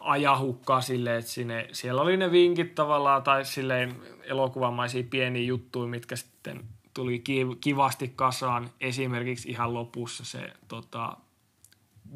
ajahukkaa 0.00 0.80
silleen, 0.80 1.18
että 1.18 1.30
sinne, 1.30 1.68
siellä 1.72 2.02
oli 2.02 2.16
ne 2.16 2.30
vinkit 2.30 2.74
tavallaan 2.74 3.22
tai 3.22 3.44
silleen 3.44 3.96
elokuvamaisia 4.22 5.04
pieniä 5.10 5.44
juttuja, 5.44 5.88
mitkä 5.88 6.16
sitten 6.16 6.64
tuli 6.94 7.22
kivasti 7.60 8.12
kasaan. 8.16 8.70
Esimerkiksi 8.80 9.48
ihan 9.48 9.74
lopussa 9.74 10.24
se 10.24 10.52
tota, 10.68 11.16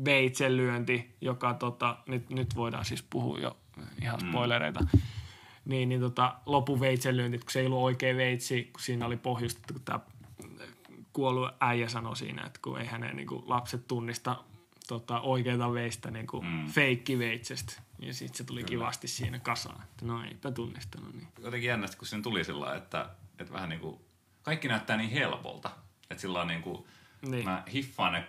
veitsenlyönti, 0.04 1.16
joka 1.20 1.54
tota, 1.54 1.99
nyt, 2.06 2.30
nyt 2.30 2.56
voidaan 2.56 2.85
siis 2.85 3.02
puhua 3.11 3.38
jo 3.38 3.56
ihan 4.02 4.20
mm. 4.23 4.28
spoilereita. 4.28 4.80
Mm 4.80 5.00
niin, 5.68 5.88
niin 5.88 6.00
tota, 6.00 6.35
lopun 6.47 6.80
veitsenlyöntit, 6.80 7.44
kun 7.44 7.52
se 7.52 7.61
ei 7.61 7.66
ollut 7.66 7.82
oikea 7.82 8.16
veitsi, 8.16 8.70
kun 8.73 8.80
siinä 8.80 9.06
oli 9.06 9.16
pohjustettu, 9.16 9.75
kun 9.75 9.82
tämä 9.82 10.00
kuollut 11.12 11.50
äijä 11.61 11.88
sanoi 11.88 12.16
siinä, 12.16 12.42
että 12.47 12.61
kun 12.62 12.80
ei 12.80 12.87
hänen 12.87 13.16
niin 13.16 13.28
kuin, 13.28 13.42
lapset 13.47 13.88
tunnista 13.88 14.44
tota, 14.88 15.20
oikeita 15.20 15.73
veistä 15.73 16.11
niin 16.11 16.26
kuin 16.26 16.47
mm. 16.47 16.66
feikkiveitsestä. 16.66 17.82
Ja 17.99 18.14
sitten 18.14 18.37
se 18.37 18.44
tuli 18.44 18.61
Kyllä. 18.61 18.68
kivasti 18.68 19.08
siinä 19.08 19.38
kasaan, 19.38 19.82
että 19.82 20.06
no 20.06 20.25
eipä 20.25 20.50
tunnistanut. 20.50 21.14
Niin. 21.14 21.28
Jotenkin 21.42 21.68
jännästi, 21.68 21.97
kun 21.97 22.06
siinä 22.06 22.23
tuli 22.23 22.44
sillä 22.44 22.75
että, 22.75 23.11
että 23.38 23.52
vähän 23.52 23.68
niin 23.68 23.80
kuin, 23.80 24.00
kaikki 24.49 24.69
näyttää 24.69 24.97
niin 24.97 25.11
helpolta. 25.11 25.71
Että 26.11 26.21
sillä 26.21 26.45
niin 26.45 26.62
kuin, 26.62 26.87
niin. 27.23 27.45
mä 27.45 27.62
hiffaan 27.73 28.12
ne 28.12 28.26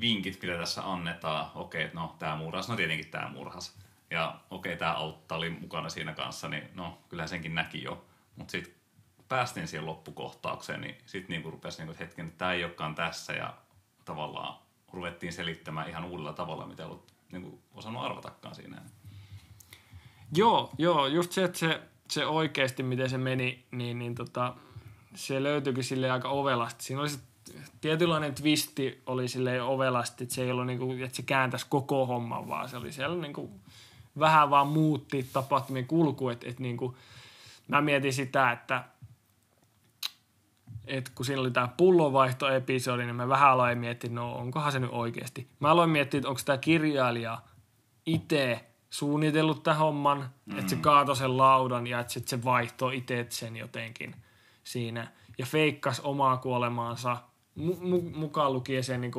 vinkit, 0.00 0.42
mitä 0.42 0.58
tässä 0.58 0.92
annetaan. 0.92 1.50
Okei, 1.54 1.84
okay, 1.84 1.94
no 1.94 2.16
tämä 2.18 2.36
murhas, 2.36 2.68
no 2.68 2.76
tietenkin 2.76 3.10
tämä 3.10 3.28
murhas. 3.28 3.78
Ja 4.10 4.40
okei, 4.50 4.72
okay, 4.72 4.78
tämä 4.78 4.92
auttaa 4.92 5.38
oli 5.38 5.50
mukana 5.50 5.88
siinä 5.88 6.12
kanssa, 6.12 6.48
niin 6.48 6.68
no, 6.74 6.98
kyllähän 7.08 7.28
senkin 7.28 7.54
näki 7.54 7.82
jo. 7.82 8.04
Mutta 8.36 8.50
sitten 8.50 8.74
päästiin 9.28 9.68
siihen 9.68 9.86
loppukohtaukseen, 9.86 10.80
niin 10.80 10.98
sitten 11.06 11.34
niinku 11.34 11.50
rupesi 11.50 11.78
niinku, 11.78 11.96
hetken, 12.00 12.26
että 12.26 12.38
tämä 12.38 12.52
ei 12.52 12.64
olekaan 12.64 12.94
tässä 12.94 13.32
ja 13.32 13.54
tavallaan 14.04 14.58
ruvettiin 14.92 15.32
selittämään 15.32 15.88
ihan 15.88 16.04
uudella 16.04 16.32
tavalla, 16.32 16.66
mitä 16.66 16.82
ei 16.82 16.86
ollut 16.86 17.12
niin 17.32 17.42
kuin 17.42 17.60
osannut 17.74 18.04
arvatakaan 18.04 18.54
siinä. 18.54 18.82
Joo, 20.36 20.70
joo, 20.78 21.06
just 21.06 21.32
se, 21.32 21.44
että 21.44 21.58
se, 21.58 21.80
se 22.10 22.26
oikeasti, 22.26 22.82
miten 22.82 23.10
se 23.10 23.18
meni, 23.18 23.66
niin, 23.70 23.98
niin 23.98 24.14
tota, 24.14 24.54
se 25.14 25.42
löytyikin 25.42 25.84
sille 25.84 26.10
aika 26.10 26.28
ovelasti. 26.28 26.84
Siinä 26.84 27.00
oli 27.00 27.08
se 27.08 27.18
tietynlainen 27.80 28.34
twisti 28.34 29.02
oli 29.06 29.28
sille 29.28 29.62
ovelasti, 29.62 30.24
että 30.24 30.34
se 30.34 30.42
ei 30.42 30.50
ollut 30.50 30.66
niinku, 30.66 30.92
että 30.92 31.16
se 31.16 31.22
kääntäisi 31.22 31.66
koko 31.68 32.06
homman, 32.06 32.48
vaan 32.48 32.68
se 32.68 32.76
oli 32.76 32.92
siellä 32.92 33.16
niinku, 33.16 33.50
vähän 34.18 34.50
vaan 34.50 34.66
muutti 34.66 35.28
tapahtumien 35.32 35.86
kulku, 35.86 36.28
että 36.28 36.48
et 36.48 36.60
niinku, 36.60 36.96
mä 37.68 37.80
mietin 37.80 38.12
sitä, 38.12 38.52
että 38.52 38.84
et 40.86 41.08
kun 41.14 41.26
siinä 41.26 41.40
oli 41.40 41.50
tämä 41.50 41.68
pullonvaihtoepisodi, 41.76 43.04
niin 43.04 43.16
mä 43.16 43.28
vähän 43.28 43.50
aloin 43.50 43.78
miettiä, 43.78 44.10
no 44.10 44.32
onkohan 44.32 44.72
se 44.72 44.78
nyt 44.78 44.90
oikeasti. 44.92 45.48
Mä 45.60 45.70
aloin 45.70 45.90
miettiä, 45.90 46.18
että 46.18 46.28
onko 46.28 46.40
tämä 46.44 46.58
kirjailija 46.58 47.38
itse 48.06 48.64
suunnitellut 48.90 49.62
tämän 49.62 49.78
homman, 49.78 50.30
mm. 50.46 50.58
että 50.58 50.70
se 50.70 50.76
kaatoi 50.76 51.16
sen 51.16 51.36
laudan 51.36 51.86
ja 51.86 52.00
että 52.00 52.20
se 52.26 52.44
vaihtoi 52.44 52.96
itse 52.96 53.26
sen 53.28 53.56
jotenkin 53.56 54.14
siinä. 54.72 55.12
Ja 55.38 55.46
feikkas 55.46 56.00
omaa 56.00 56.36
kuolemaansa, 56.36 57.16
mu- 57.58 58.16
mukaan 58.16 58.52
lukien 58.52 58.84
sen 58.84 59.00
niin 59.00 59.12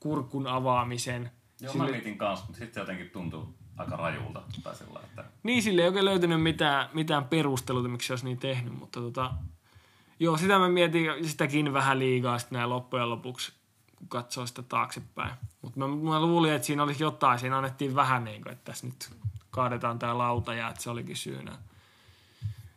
kurkun 0.00 0.46
avaamisen. 0.46 1.30
Joo, 1.60 1.72
sille... 1.72 1.84
mä 1.84 1.90
mietin 1.90 2.18
kanssa, 2.18 2.46
mutta 2.46 2.58
sitten 2.58 2.80
jotenkin 2.80 3.10
tuntuu 3.10 3.54
aika 3.76 3.96
rajulta. 3.96 4.42
Tai 4.62 4.76
sillä, 4.76 5.00
että... 5.04 5.24
Niin, 5.42 5.62
sille 5.62 5.82
ei 5.82 5.88
oikein 5.88 6.04
löytynyt 6.04 6.42
mitään, 6.42 6.88
mitään 6.94 7.24
perusteluita, 7.24 7.88
miksi 7.88 8.06
se 8.06 8.12
olisi 8.12 8.24
niin 8.24 8.38
tehnyt, 8.38 8.78
mutta 8.78 9.00
tota, 9.00 9.34
Joo, 10.20 10.36
sitä 10.36 10.58
mä 10.58 10.68
mietin 10.68 11.28
sitäkin 11.28 11.72
vähän 11.72 11.98
liigaa 11.98 12.38
sitten 12.38 12.56
näin 12.56 12.70
loppujen 12.70 13.10
lopuksi, 13.10 13.52
kun 13.96 14.08
katsoo 14.08 14.46
sitä 14.46 14.62
taaksepäin. 14.62 15.34
Mutta 15.62 15.78
mä, 15.78 15.88
mä, 15.88 16.20
luulin, 16.20 16.52
että 16.52 16.66
siinä 16.66 16.82
olisi 16.82 17.02
jotain. 17.02 17.38
Siinä 17.38 17.56
annettiin 17.56 17.94
vähän 17.94 18.24
niin 18.24 18.42
kuin, 18.42 18.52
että 18.52 18.64
tässä 18.64 18.86
nyt 18.86 19.10
kaadetaan 19.50 19.98
tämä 19.98 20.18
lauta 20.18 20.54
ja 20.54 20.68
että 20.68 20.82
se 20.82 20.90
olikin 20.90 21.16
syynä, 21.16 21.58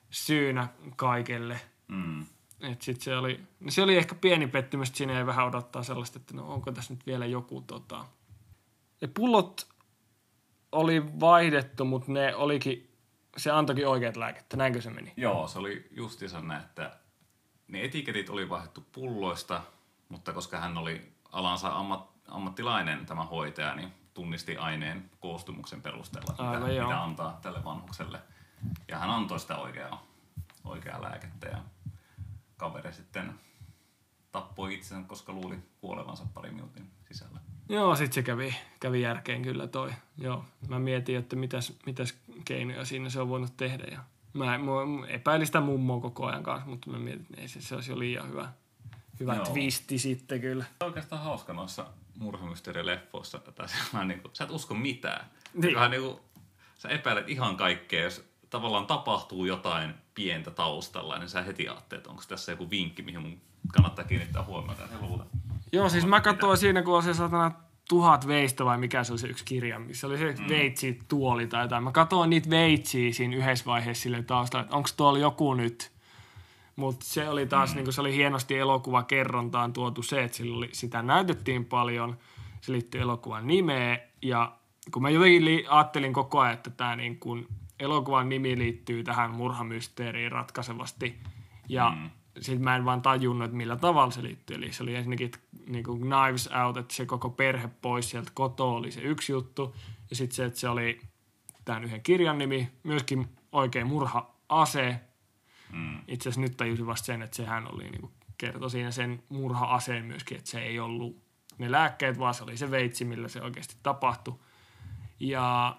syynä 0.09 0.67
kaikelle. 0.95 1.61
Mm. 1.93 2.25
Et 2.62 2.81
sit 2.81 3.01
se, 3.01 3.17
oli, 3.17 3.39
no 3.59 3.71
se 3.71 3.83
oli 3.83 3.97
ehkä 3.97 4.15
pieni 4.15 4.47
pettymys, 4.47 4.88
että 4.88 4.97
siinä 4.97 5.17
ei 5.17 5.25
vähän 5.25 5.45
odottaa 5.45 5.83
sellaista, 5.83 6.19
että 6.19 6.33
no 6.33 6.53
onko 6.53 6.71
tässä 6.71 6.93
nyt 6.93 7.05
vielä 7.05 7.25
joku 7.25 7.62
tota... 7.62 8.05
Ja 9.01 9.07
pullot 9.07 9.67
oli 10.71 11.19
vaihdettu, 11.19 11.85
mutta 11.85 12.12
ne 12.12 12.35
olikin, 12.35 12.91
se 13.38 13.51
antoikin 13.51 13.88
oikeat 13.88 14.17
lääkettä, 14.17 14.57
näinkö 14.57 14.81
se 14.81 14.89
meni? 14.89 15.13
Joo, 15.17 15.47
se 15.47 15.59
oli 15.59 15.88
justiinsa 15.91 16.41
näin, 16.41 16.63
että 16.63 16.97
ne 17.67 17.83
etiketit 17.83 18.29
oli 18.29 18.50
vaihdettu 18.50 18.85
pulloista, 18.91 19.62
mutta 20.09 20.33
koska 20.33 20.59
hän 20.59 20.77
oli 20.77 21.13
alansa 21.31 21.75
ammat, 21.75 22.09
ammattilainen 22.27 23.05
tämä 23.05 23.23
hoitaja, 23.23 23.75
niin 23.75 23.93
tunnisti 24.13 24.57
aineen 24.57 25.09
koostumuksen 25.19 25.81
perusteella, 25.81 26.35
Aivan, 26.38 26.69
mitä, 26.69 26.83
mitä 26.83 27.03
antaa 27.03 27.39
tälle 27.41 27.63
vanhukselle. 27.63 28.19
Ja 28.88 29.00
hän 29.00 29.09
antoi 29.09 29.39
sitä 29.39 29.57
oikeaa, 29.57 30.03
oikeaa 30.63 31.01
lääkettä 31.01 31.47
ja 31.47 31.57
kaveri 32.57 32.93
sitten 32.93 33.33
tappoi 34.31 34.74
itsensä, 34.74 35.07
koska 35.07 35.33
luuli 35.33 35.57
kuolevansa 35.81 36.24
pari 36.33 36.51
minuutin 36.51 36.91
sisällä. 37.07 37.39
Joo, 37.69 37.95
sitten 37.95 38.13
se 38.13 38.24
kävi, 38.24 38.55
kävi 38.79 39.01
järkeen 39.01 39.41
kyllä 39.41 39.67
toi. 39.67 39.91
Joo, 40.17 40.45
mä 40.67 40.79
mietin, 40.79 41.17
että 41.17 41.36
mitäs, 41.36 41.74
mitäs 41.86 42.13
keinoja 42.45 42.86
siinä 42.86 43.10
se 43.10 43.22
on 43.22 43.29
voinut 43.29 43.57
tehdä 43.57 43.83
ja 43.91 44.00
Mä, 44.33 44.57
mä 44.57 45.07
epäilin 45.07 45.45
sitä 45.45 45.62
mummoa 45.62 46.01
koko 46.01 46.25
ajan 46.25 46.43
kanssa, 46.43 46.69
mutta 46.69 46.89
mä 46.89 47.00
mietin, 47.00 47.22
että 47.22 47.41
ei, 47.41 47.48
se, 47.48 47.62
se 47.62 47.75
olisi 47.75 47.91
jo 47.91 48.00
liian 48.00 48.29
hyvä, 48.29 48.50
hyvä 49.19 49.36
Joo. 49.36 49.45
twisti 49.45 50.00
sitten 50.00 50.41
kyllä. 50.41 50.63
Se 50.63 50.69
on 50.81 50.88
oikeastaan 50.88 51.22
hauska 51.22 51.53
noissa 51.53 51.86
murhamysteeri-leffoissa, 52.19 53.38
että 53.48 53.67
sä, 53.67 54.03
niin 54.03 54.22
kuin, 54.22 54.36
sä 54.36 54.43
et 54.43 54.51
usko 54.51 54.74
mitään. 54.74 55.25
Niin. 55.53 55.75
Vähän 55.75 55.91
niin 55.91 56.03
kuin, 56.03 56.19
sä 56.77 56.89
epäilet 56.89 57.29
ihan 57.29 57.57
kaikkea, 57.57 58.03
jos 58.03 58.29
tavallaan 58.49 58.86
tapahtuu 58.86 59.45
jotain 59.45 59.93
pientä 60.15 60.52
taustalla, 60.52 61.19
niin 61.19 61.30
sä 61.30 61.41
heti 61.41 61.69
ajattelet, 61.69 61.99
että 61.99 62.10
onko 62.10 62.23
tässä 62.28 62.52
joku 62.52 62.69
vinkki, 62.69 63.02
mihin 63.02 63.21
mun 63.21 63.41
kannattaa 63.73 64.06
kiinnittää 64.06 64.43
huomiota. 64.43 64.84
Joo, 65.71 65.89
siis 65.89 66.06
mä 66.06 66.21
katsoin 66.21 66.58
siinä, 66.58 66.82
kun 66.82 66.95
on 66.95 67.04
se 67.04 67.13
satana 67.13 67.52
tuhat 67.89 68.28
veistä 68.28 68.65
vai 68.65 68.78
mikä 68.78 69.04
se 69.04 69.13
oli 69.13 69.19
se 69.19 69.28
yksi 69.28 69.45
kirja, 69.45 69.80
missä 69.80 70.08
oli 70.08 70.17
se 70.17 70.36
mm. 70.39 70.49
veitsi 70.49 70.99
tuoli 71.08 71.47
tai 71.47 71.63
jotain. 71.63 71.84
Mä 71.84 71.91
katsoin 71.91 72.30
niitä 72.30 72.49
veitsiä 72.49 73.13
siinä 73.13 73.36
yhdessä 73.36 73.65
vaiheessa 73.65 74.04
sille 74.04 74.23
taustalla, 74.23 74.63
että 74.63 74.76
onko 74.76 74.89
tuolla 74.97 75.19
joku 75.19 75.54
nyt. 75.54 75.91
Mutta 76.76 77.06
se 77.06 77.30
oli 77.30 77.45
taas, 77.45 77.69
mm. 77.69 77.76
niin 77.76 77.84
kuin 77.84 77.93
se 77.93 78.02
oli 78.02 78.15
hienosti 78.15 78.58
elokuvakerrontaan 78.58 79.73
tuotu 79.73 80.04
se, 80.04 80.23
että 80.23 80.38
sillä 80.38 80.58
oli, 80.58 80.69
sitä 80.71 81.02
näytettiin 81.02 81.65
paljon, 81.65 82.17
se 82.62 82.71
liittyy 82.71 83.02
elokuvan 83.02 83.47
nimeen 83.47 83.99
ja 84.21 84.56
kun 84.91 85.02
mä 85.02 85.10
jotenkin 85.10 85.45
li- 85.45 85.65
ajattelin 85.69 86.13
koko 86.13 86.39
ajan, 86.39 86.54
että 86.54 86.69
tämä 86.69 86.95
niin 86.95 87.19
kuin 87.19 87.47
elokuvan 87.79 88.29
nimi 88.29 88.57
liittyy 88.57 89.03
tähän 89.03 89.31
murhamysteeriin 89.31 90.31
ratkaisevasti 90.31 91.19
ja 91.69 91.89
mm 91.89 92.09
sitten 92.41 92.63
mä 92.63 92.75
en 92.75 92.86
vaan 92.86 93.01
tajunnut, 93.01 93.45
että 93.45 93.57
millä 93.57 93.75
tavalla 93.75 94.12
se 94.12 94.23
liittyy. 94.23 94.55
Eli 94.55 94.73
se 94.73 94.83
oli 94.83 94.95
ensinnäkin 94.95 95.31
niin 95.67 95.83
kuin 95.83 96.01
Knives 96.01 96.49
Out, 96.65 96.77
että 96.77 96.93
se 96.93 97.05
koko 97.05 97.29
perhe 97.29 97.67
pois 97.81 98.09
sieltä 98.09 98.31
kotoa 98.33 98.73
oli 98.73 98.91
se 98.91 99.01
yksi 99.01 99.31
juttu. 99.31 99.75
Ja 100.09 100.15
sitten 100.15 100.36
se, 100.36 100.45
että 100.45 100.59
se 100.59 100.69
oli 100.69 101.01
tämän 101.65 101.83
yhden 101.83 102.01
kirjan 102.01 102.38
nimi, 102.38 102.71
myöskin 102.83 103.29
oikein 103.51 103.88
murha-ase. 103.88 104.99
Mm. 105.71 105.97
Itse 106.07 106.29
asiassa 106.29 106.41
nyt 106.41 106.57
tajusin 106.57 106.86
vasta 106.86 107.05
sen, 107.05 107.21
että 107.21 107.36
sehän 107.36 107.73
oli 107.73 107.83
niin 107.83 108.01
kuin 108.01 108.13
kertoi 108.38 108.69
siinä 108.69 108.91
sen 108.91 109.23
murha-aseen 109.29 110.05
myöskin, 110.05 110.38
että 110.38 110.49
se 110.49 110.62
ei 110.62 110.79
ollut 110.79 111.23
ne 111.57 111.71
lääkkeet, 111.71 112.19
vaan 112.19 112.33
se 112.33 112.43
oli 112.43 112.57
se 112.57 112.71
veitsi, 112.71 113.05
millä 113.05 113.27
se 113.27 113.41
oikeasti 113.41 113.75
tapahtui. 113.83 114.39
Ja 115.19 115.77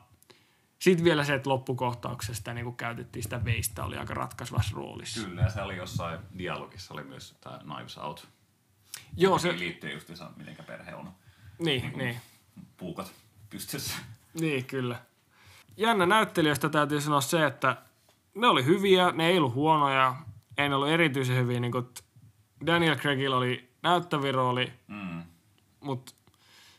sitten 0.78 1.04
vielä 1.04 1.24
se, 1.24 1.34
että 1.34 1.50
loppukohtauksessa 1.50 2.34
sitä 2.34 2.54
niin 2.54 2.76
käytettiin 2.76 3.22
sitä 3.22 3.44
veistä, 3.44 3.84
oli 3.84 3.96
aika 3.96 4.14
ratkaisvassa 4.14 4.76
roolissa. 4.76 5.26
Kyllä, 5.26 5.42
ja 5.42 5.50
se 5.50 5.62
oli 5.62 5.76
jossain 5.76 6.20
dialogissa, 6.38 6.94
oli 6.94 7.04
myös 7.04 7.34
tämä 7.40 7.58
Knives 7.58 7.98
Out. 7.98 8.28
Joo, 9.16 9.38
se... 9.38 9.58
Liittyy 9.58 9.92
just 9.92 10.16
se, 10.16 10.24
miten 10.36 10.56
perhe 10.66 10.94
on. 10.94 11.10
Niin, 11.58 11.82
niin, 11.82 11.98
niin. 11.98 12.16
Puukat 12.76 13.12
pystyssä. 13.50 13.96
Niin, 14.40 14.64
kyllä. 14.64 14.98
Jännä 15.76 16.06
näyttelijöistä 16.06 16.68
täytyy 16.68 17.00
sanoa 17.00 17.20
se, 17.20 17.46
että 17.46 17.76
ne 18.34 18.46
oli 18.46 18.64
hyviä, 18.64 19.10
ne 19.10 19.26
ei 19.28 19.38
ollut 19.38 19.54
huonoja, 19.54 20.16
ei 20.58 20.68
ne 20.68 20.74
ollut 20.74 20.88
erityisen 20.88 21.36
hyviä. 21.36 21.60
Niin 21.60 21.72
kuin 21.72 21.88
Daniel 22.66 22.96
Craigilla 22.96 23.36
oli 23.36 23.70
näyttävä 23.82 24.32
rooli, 24.32 24.72
mm. 24.86 25.22
mutta 25.80 26.12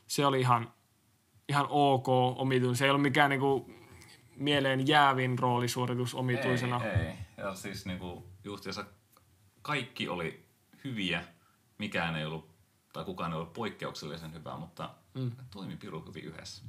se 0.08 0.25
oli 0.25 0.39
ihan, 0.39 0.73
ihan 1.49 1.65
ok 1.69 2.08
omituinen. 2.36 2.75
Se 2.75 2.86
ei 2.86 2.89
ollut 2.89 3.01
mikään 3.01 3.29
niinku 3.29 3.69
mieleen 4.36 4.88
jäävin 4.88 5.39
roolisuoritus 5.39 6.15
omituisena. 6.15 6.82
Ei, 6.86 7.06
ei. 7.06 7.13
Ja 7.38 7.56
siis 7.56 7.86
niinku 7.86 8.28
justiinsa 8.43 8.86
kaikki 9.62 10.10
oli 10.10 10.45
hyviä, 10.84 11.24
mikään 11.78 12.15
ei 12.15 12.26
ollut, 12.26 12.50
tai 12.93 13.06
kukaan 13.06 13.32
ei 13.32 13.38
ollut 13.38 13.54
poikkeuksellisen 13.54 14.34
hyvää, 14.34 14.58
mutta 14.58 14.89
mm. 15.13 15.32
toimi 15.52 15.78
piru 15.78 16.06
hyvin 16.08 16.24
yhdessä. 16.24 16.65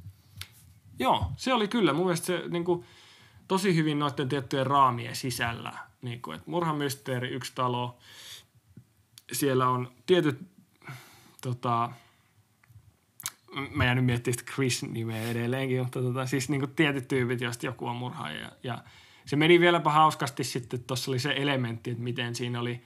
Joo, 0.99 1.33
se 1.37 1.55
oli 1.55 1.69
kyllä. 1.69 1.93
Mun 1.93 2.05
mielestä 2.05 2.27
se 2.27 2.43
niinku, 2.49 2.85
tosi 3.49 3.75
hyvin 3.75 3.99
noiden 3.99 4.29
tiettyjen 4.29 4.67
raamien 4.67 5.17
sisällä. 5.17 5.73
Niinku, 6.03 6.33
et 6.33 6.47
murhamysteeri, 6.47 7.29
yksi 7.29 7.53
talo. 7.55 7.99
Siellä 9.33 9.69
on 9.69 9.93
tietyt 10.07 10.39
tota, 11.41 11.91
mä 13.71 13.85
jäänyt 13.85 14.05
miettimään 14.05 14.39
sitä 14.39 14.53
Chris-nimeä 14.53 15.23
edelleenkin, 15.23 15.81
mutta 15.81 16.03
tota, 16.03 16.27
siis 16.27 16.49
niin 16.49 16.71
tietyt 16.77 17.09
tyypit, 17.09 17.41
joista 17.41 17.67
joku 17.67 17.87
on 17.87 17.97
murhaaja. 17.97 18.39
Ja, 18.39 18.51
ja 18.63 18.79
se 19.27 19.37
meni 19.37 19.61
vieläpä 19.61 19.91
hauskasti 19.91 20.45
sitten, 20.45 20.85
tuossa 20.85 21.11
oli 21.11 21.19
se 21.19 21.35
elementti, 21.37 21.91
että 21.91 22.03
miten 22.03 22.35
siinä 22.35 22.61
oli 22.61 22.83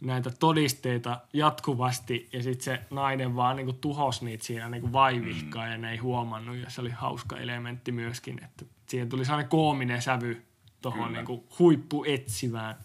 näitä 0.00 0.30
todisteita 0.30 1.20
jatkuvasti 1.32 2.28
ja 2.32 2.42
sitten 2.42 2.64
se 2.64 2.80
nainen 2.90 3.36
vaan 3.36 3.56
niin 3.56 3.74
tuhosi 3.80 4.24
niitä 4.24 4.44
siinä 4.44 4.68
niin 4.68 4.92
vaivihkaa 4.92 5.64
mm. 5.64 5.70
ja 5.70 5.78
ne 5.78 5.90
ei 5.90 5.96
huomannut 5.96 6.56
ja 6.56 6.70
se 6.70 6.80
oli 6.80 6.90
hauska 6.90 7.38
elementti 7.38 7.92
myöskin, 7.92 8.44
että 8.44 8.64
siihen 8.86 9.08
tuli 9.08 9.24
sellainen 9.24 9.50
koominen 9.50 10.02
sävy 10.02 10.42
tuohon 10.80 11.12
niin 11.12 11.44
huippuetsivään. 11.58 12.76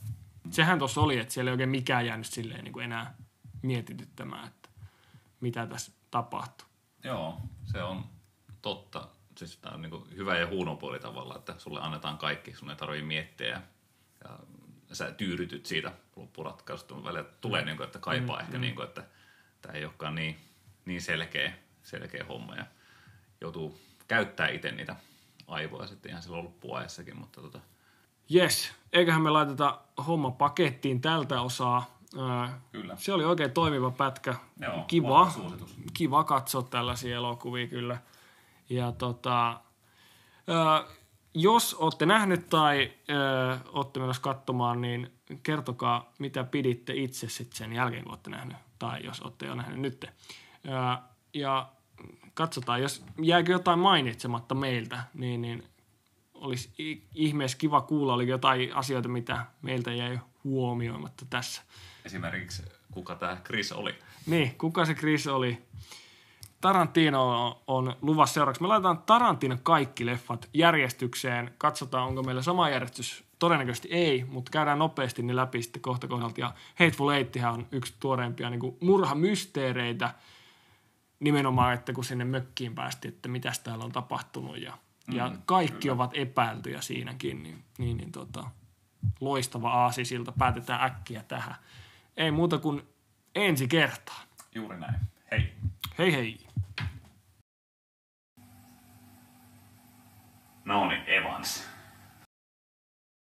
Sehän 0.49 0.79
tuossa 0.79 1.01
oli, 1.01 1.19
että 1.19 1.33
siellä 1.33 1.49
ei 1.49 1.53
oikein 1.53 1.69
mikään 1.69 2.05
jäänyt 2.05 2.27
silleen 2.27 2.63
niin 2.63 2.81
enää 2.81 3.15
mietityttämään, 3.61 4.47
että 4.47 4.69
mitä 5.41 5.67
tässä 5.67 5.91
tapahtui. 6.11 6.67
Joo, 7.05 7.41
se 7.63 7.83
on 7.83 8.05
totta. 8.61 9.07
Siis 9.37 9.57
tämä 9.57 9.75
on 9.75 9.81
niin 9.81 10.15
hyvä 10.15 10.37
ja 10.37 10.47
huono 10.47 10.75
puoli 10.75 10.99
tavalla, 10.99 11.35
että 11.35 11.55
sulle 11.57 11.79
annetaan 11.81 12.17
kaikki, 12.17 12.53
sun 12.55 12.69
ei 12.69 12.75
tarvitse 12.75 13.05
miettiä 13.05 13.47
ja, 13.47 13.61
ja 14.89 14.95
sä 14.95 15.11
tyyrytyt 15.11 15.65
siitä 15.65 15.91
loppuratkaisusta. 16.15 17.03
Välillä 17.03 17.23
tulee, 17.41 17.61
mm. 17.61 17.65
niin 17.65 17.77
kuin, 17.77 17.85
että 17.85 17.99
kaipaa 17.99 18.35
mm, 18.35 18.41
ehkä, 18.41 18.57
mm. 18.57 18.61
niin 18.61 18.75
kuin, 18.75 18.87
että 18.87 19.03
tämä 19.61 19.73
ei 19.73 19.85
olekaan 19.85 20.15
niin, 20.15 20.39
niin 20.85 21.01
selkeä, 21.01 21.53
selkeä 21.83 22.25
homma 22.29 22.55
ja 22.55 22.65
joutuu 23.41 23.79
käyttää 24.07 24.47
itse 24.47 24.71
niitä 24.71 24.95
aivoja 25.47 25.87
sitten 25.87 26.09
ihan 26.09 26.23
silloin 26.23 26.45
loppuajassakin, 26.45 27.17
mutta 27.19 27.41
tota... 27.41 27.59
Yes, 28.35 28.71
eiköhän 28.93 29.21
me 29.21 29.29
laiteta 29.29 29.81
homma 30.07 30.31
pakettiin 30.31 31.01
tältä 31.01 31.41
osaa. 31.41 31.94
Kyllä. 32.71 32.95
Se 32.95 33.13
oli 33.13 33.25
oikein 33.25 33.51
toimiva 33.51 33.91
pätkä. 33.91 34.35
Joo, 34.59 34.83
kiva, 34.87 35.31
kiva 35.93 36.23
katsoa 36.23 36.61
tällaisia 36.61 37.15
elokuvia 37.15 37.67
kyllä. 37.67 37.97
Ja 38.69 38.91
tota, 38.91 39.59
jos 41.33 41.73
olette 41.73 42.05
nähnyt 42.05 42.49
tai 42.49 42.91
ö, 43.09 43.57
olette 43.67 43.99
menossa 43.99 44.21
katsomaan, 44.21 44.81
niin 44.81 45.11
kertokaa, 45.43 46.13
mitä 46.19 46.43
piditte 46.43 46.93
itse 46.93 47.29
sitten 47.29 47.57
sen 47.57 47.73
jälkeen, 47.73 48.03
kun 48.03 48.11
olette 48.11 48.29
nähnyt. 48.29 48.57
Tai 48.79 49.05
jos 49.05 49.21
olette 49.21 49.45
jo 49.45 49.55
nähnyt 49.55 49.79
nyt. 49.79 50.05
Ja 51.33 51.69
katsotaan, 52.33 52.81
jos 52.81 53.03
jääkö 53.21 53.51
jotain 53.51 53.79
mainitsematta 53.79 54.55
meiltä, 54.55 55.03
niin, 55.13 55.41
niin 55.41 55.63
olisi 56.33 56.73
ihmeessä 57.15 57.57
kiva 57.57 57.81
kuulla, 57.81 58.13
oli 58.13 58.27
jotain 58.27 58.75
asioita, 58.75 59.09
mitä 59.09 59.45
meiltä 59.61 59.91
jäi 59.91 60.19
huomioimatta 60.43 61.25
tässä. 61.29 61.61
Esimerkiksi 62.05 62.63
kuka 62.91 63.15
tämä 63.15 63.37
Chris 63.45 63.71
oli? 63.71 63.95
Niin, 64.25 64.55
kuka 64.57 64.85
se 64.85 64.93
Chris 64.93 65.27
oli? 65.27 65.65
Tarantino 66.61 67.61
on 67.67 67.95
luvassa 68.01 68.33
seuraavaksi. 68.33 68.61
Me 68.61 68.67
laitetaan 68.67 68.97
Tarantino 68.97 69.57
kaikki 69.63 70.05
leffat 70.05 70.49
järjestykseen. 70.53 71.53
Katsotaan, 71.57 72.07
onko 72.07 72.23
meillä 72.23 72.41
sama 72.41 72.69
järjestys. 72.69 73.23
Todennäköisesti 73.39 73.87
ei, 73.91 74.23
mutta 74.23 74.51
käydään 74.51 74.79
nopeasti 74.79 75.23
ne 75.23 75.35
läpi 75.35 75.61
sitten 75.61 75.81
kohta 75.81 76.07
kohdalta. 76.07 76.41
Ja 76.41 76.53
Hateful 76.79 77.09
Eighthän 77.09 77.53
on 77.53 77.67
yksi 77.71 77.93
tuoreimpia 77.99 78.49
niin 78.49 78.77
murhamysteereitä 78.81 80.13
nimenomaan, 81.19 81.73
että 81.73 81.93
kun 81.93 82.03
sinne 82.03 82.25
mökkiin 82.25 82.75
päästi, 82.75 83.07
että 83.07 83.29
mitä 83.29 83.51
täällä 83.63 83.85
on 83.85 83.91
tapahtunut. 83.91 84.57
Ja, 84.57 84.77
mm, 85.07 85.15
ja 85.15 85.31
kaikki 85.45 85.81
kyllä. 85.81 85.93
ovat 85.93 86.11
epäiltyjä 86.13 86.81
siinäkin, 86.81 87.43
niin, 87.43 87.63
niin, 87.77 87.97
niin 87.97 88.11
tota, 88.11 88.43
loistava 89.19 89.69
aasisilta. 89.69 90.33
Päätetään 90.37 90.83
äkkiä 90.83 91.23
tähän. 91.27 91.55
Ei 92.17 92.31
muuta 92.31 92.57
kuin 92.57 92.81
ensi 93.35 93.67
kertaa. 93.67 94.21
Juuri 94.55 94.79
näin. 94.79 94.95
Hei. 95.31 95.53
Hei 95.97 96.13
hei. 96.13 96.37
No 100.65 100.89
niin, 100.89 101.03
Evans. 101.07 101.74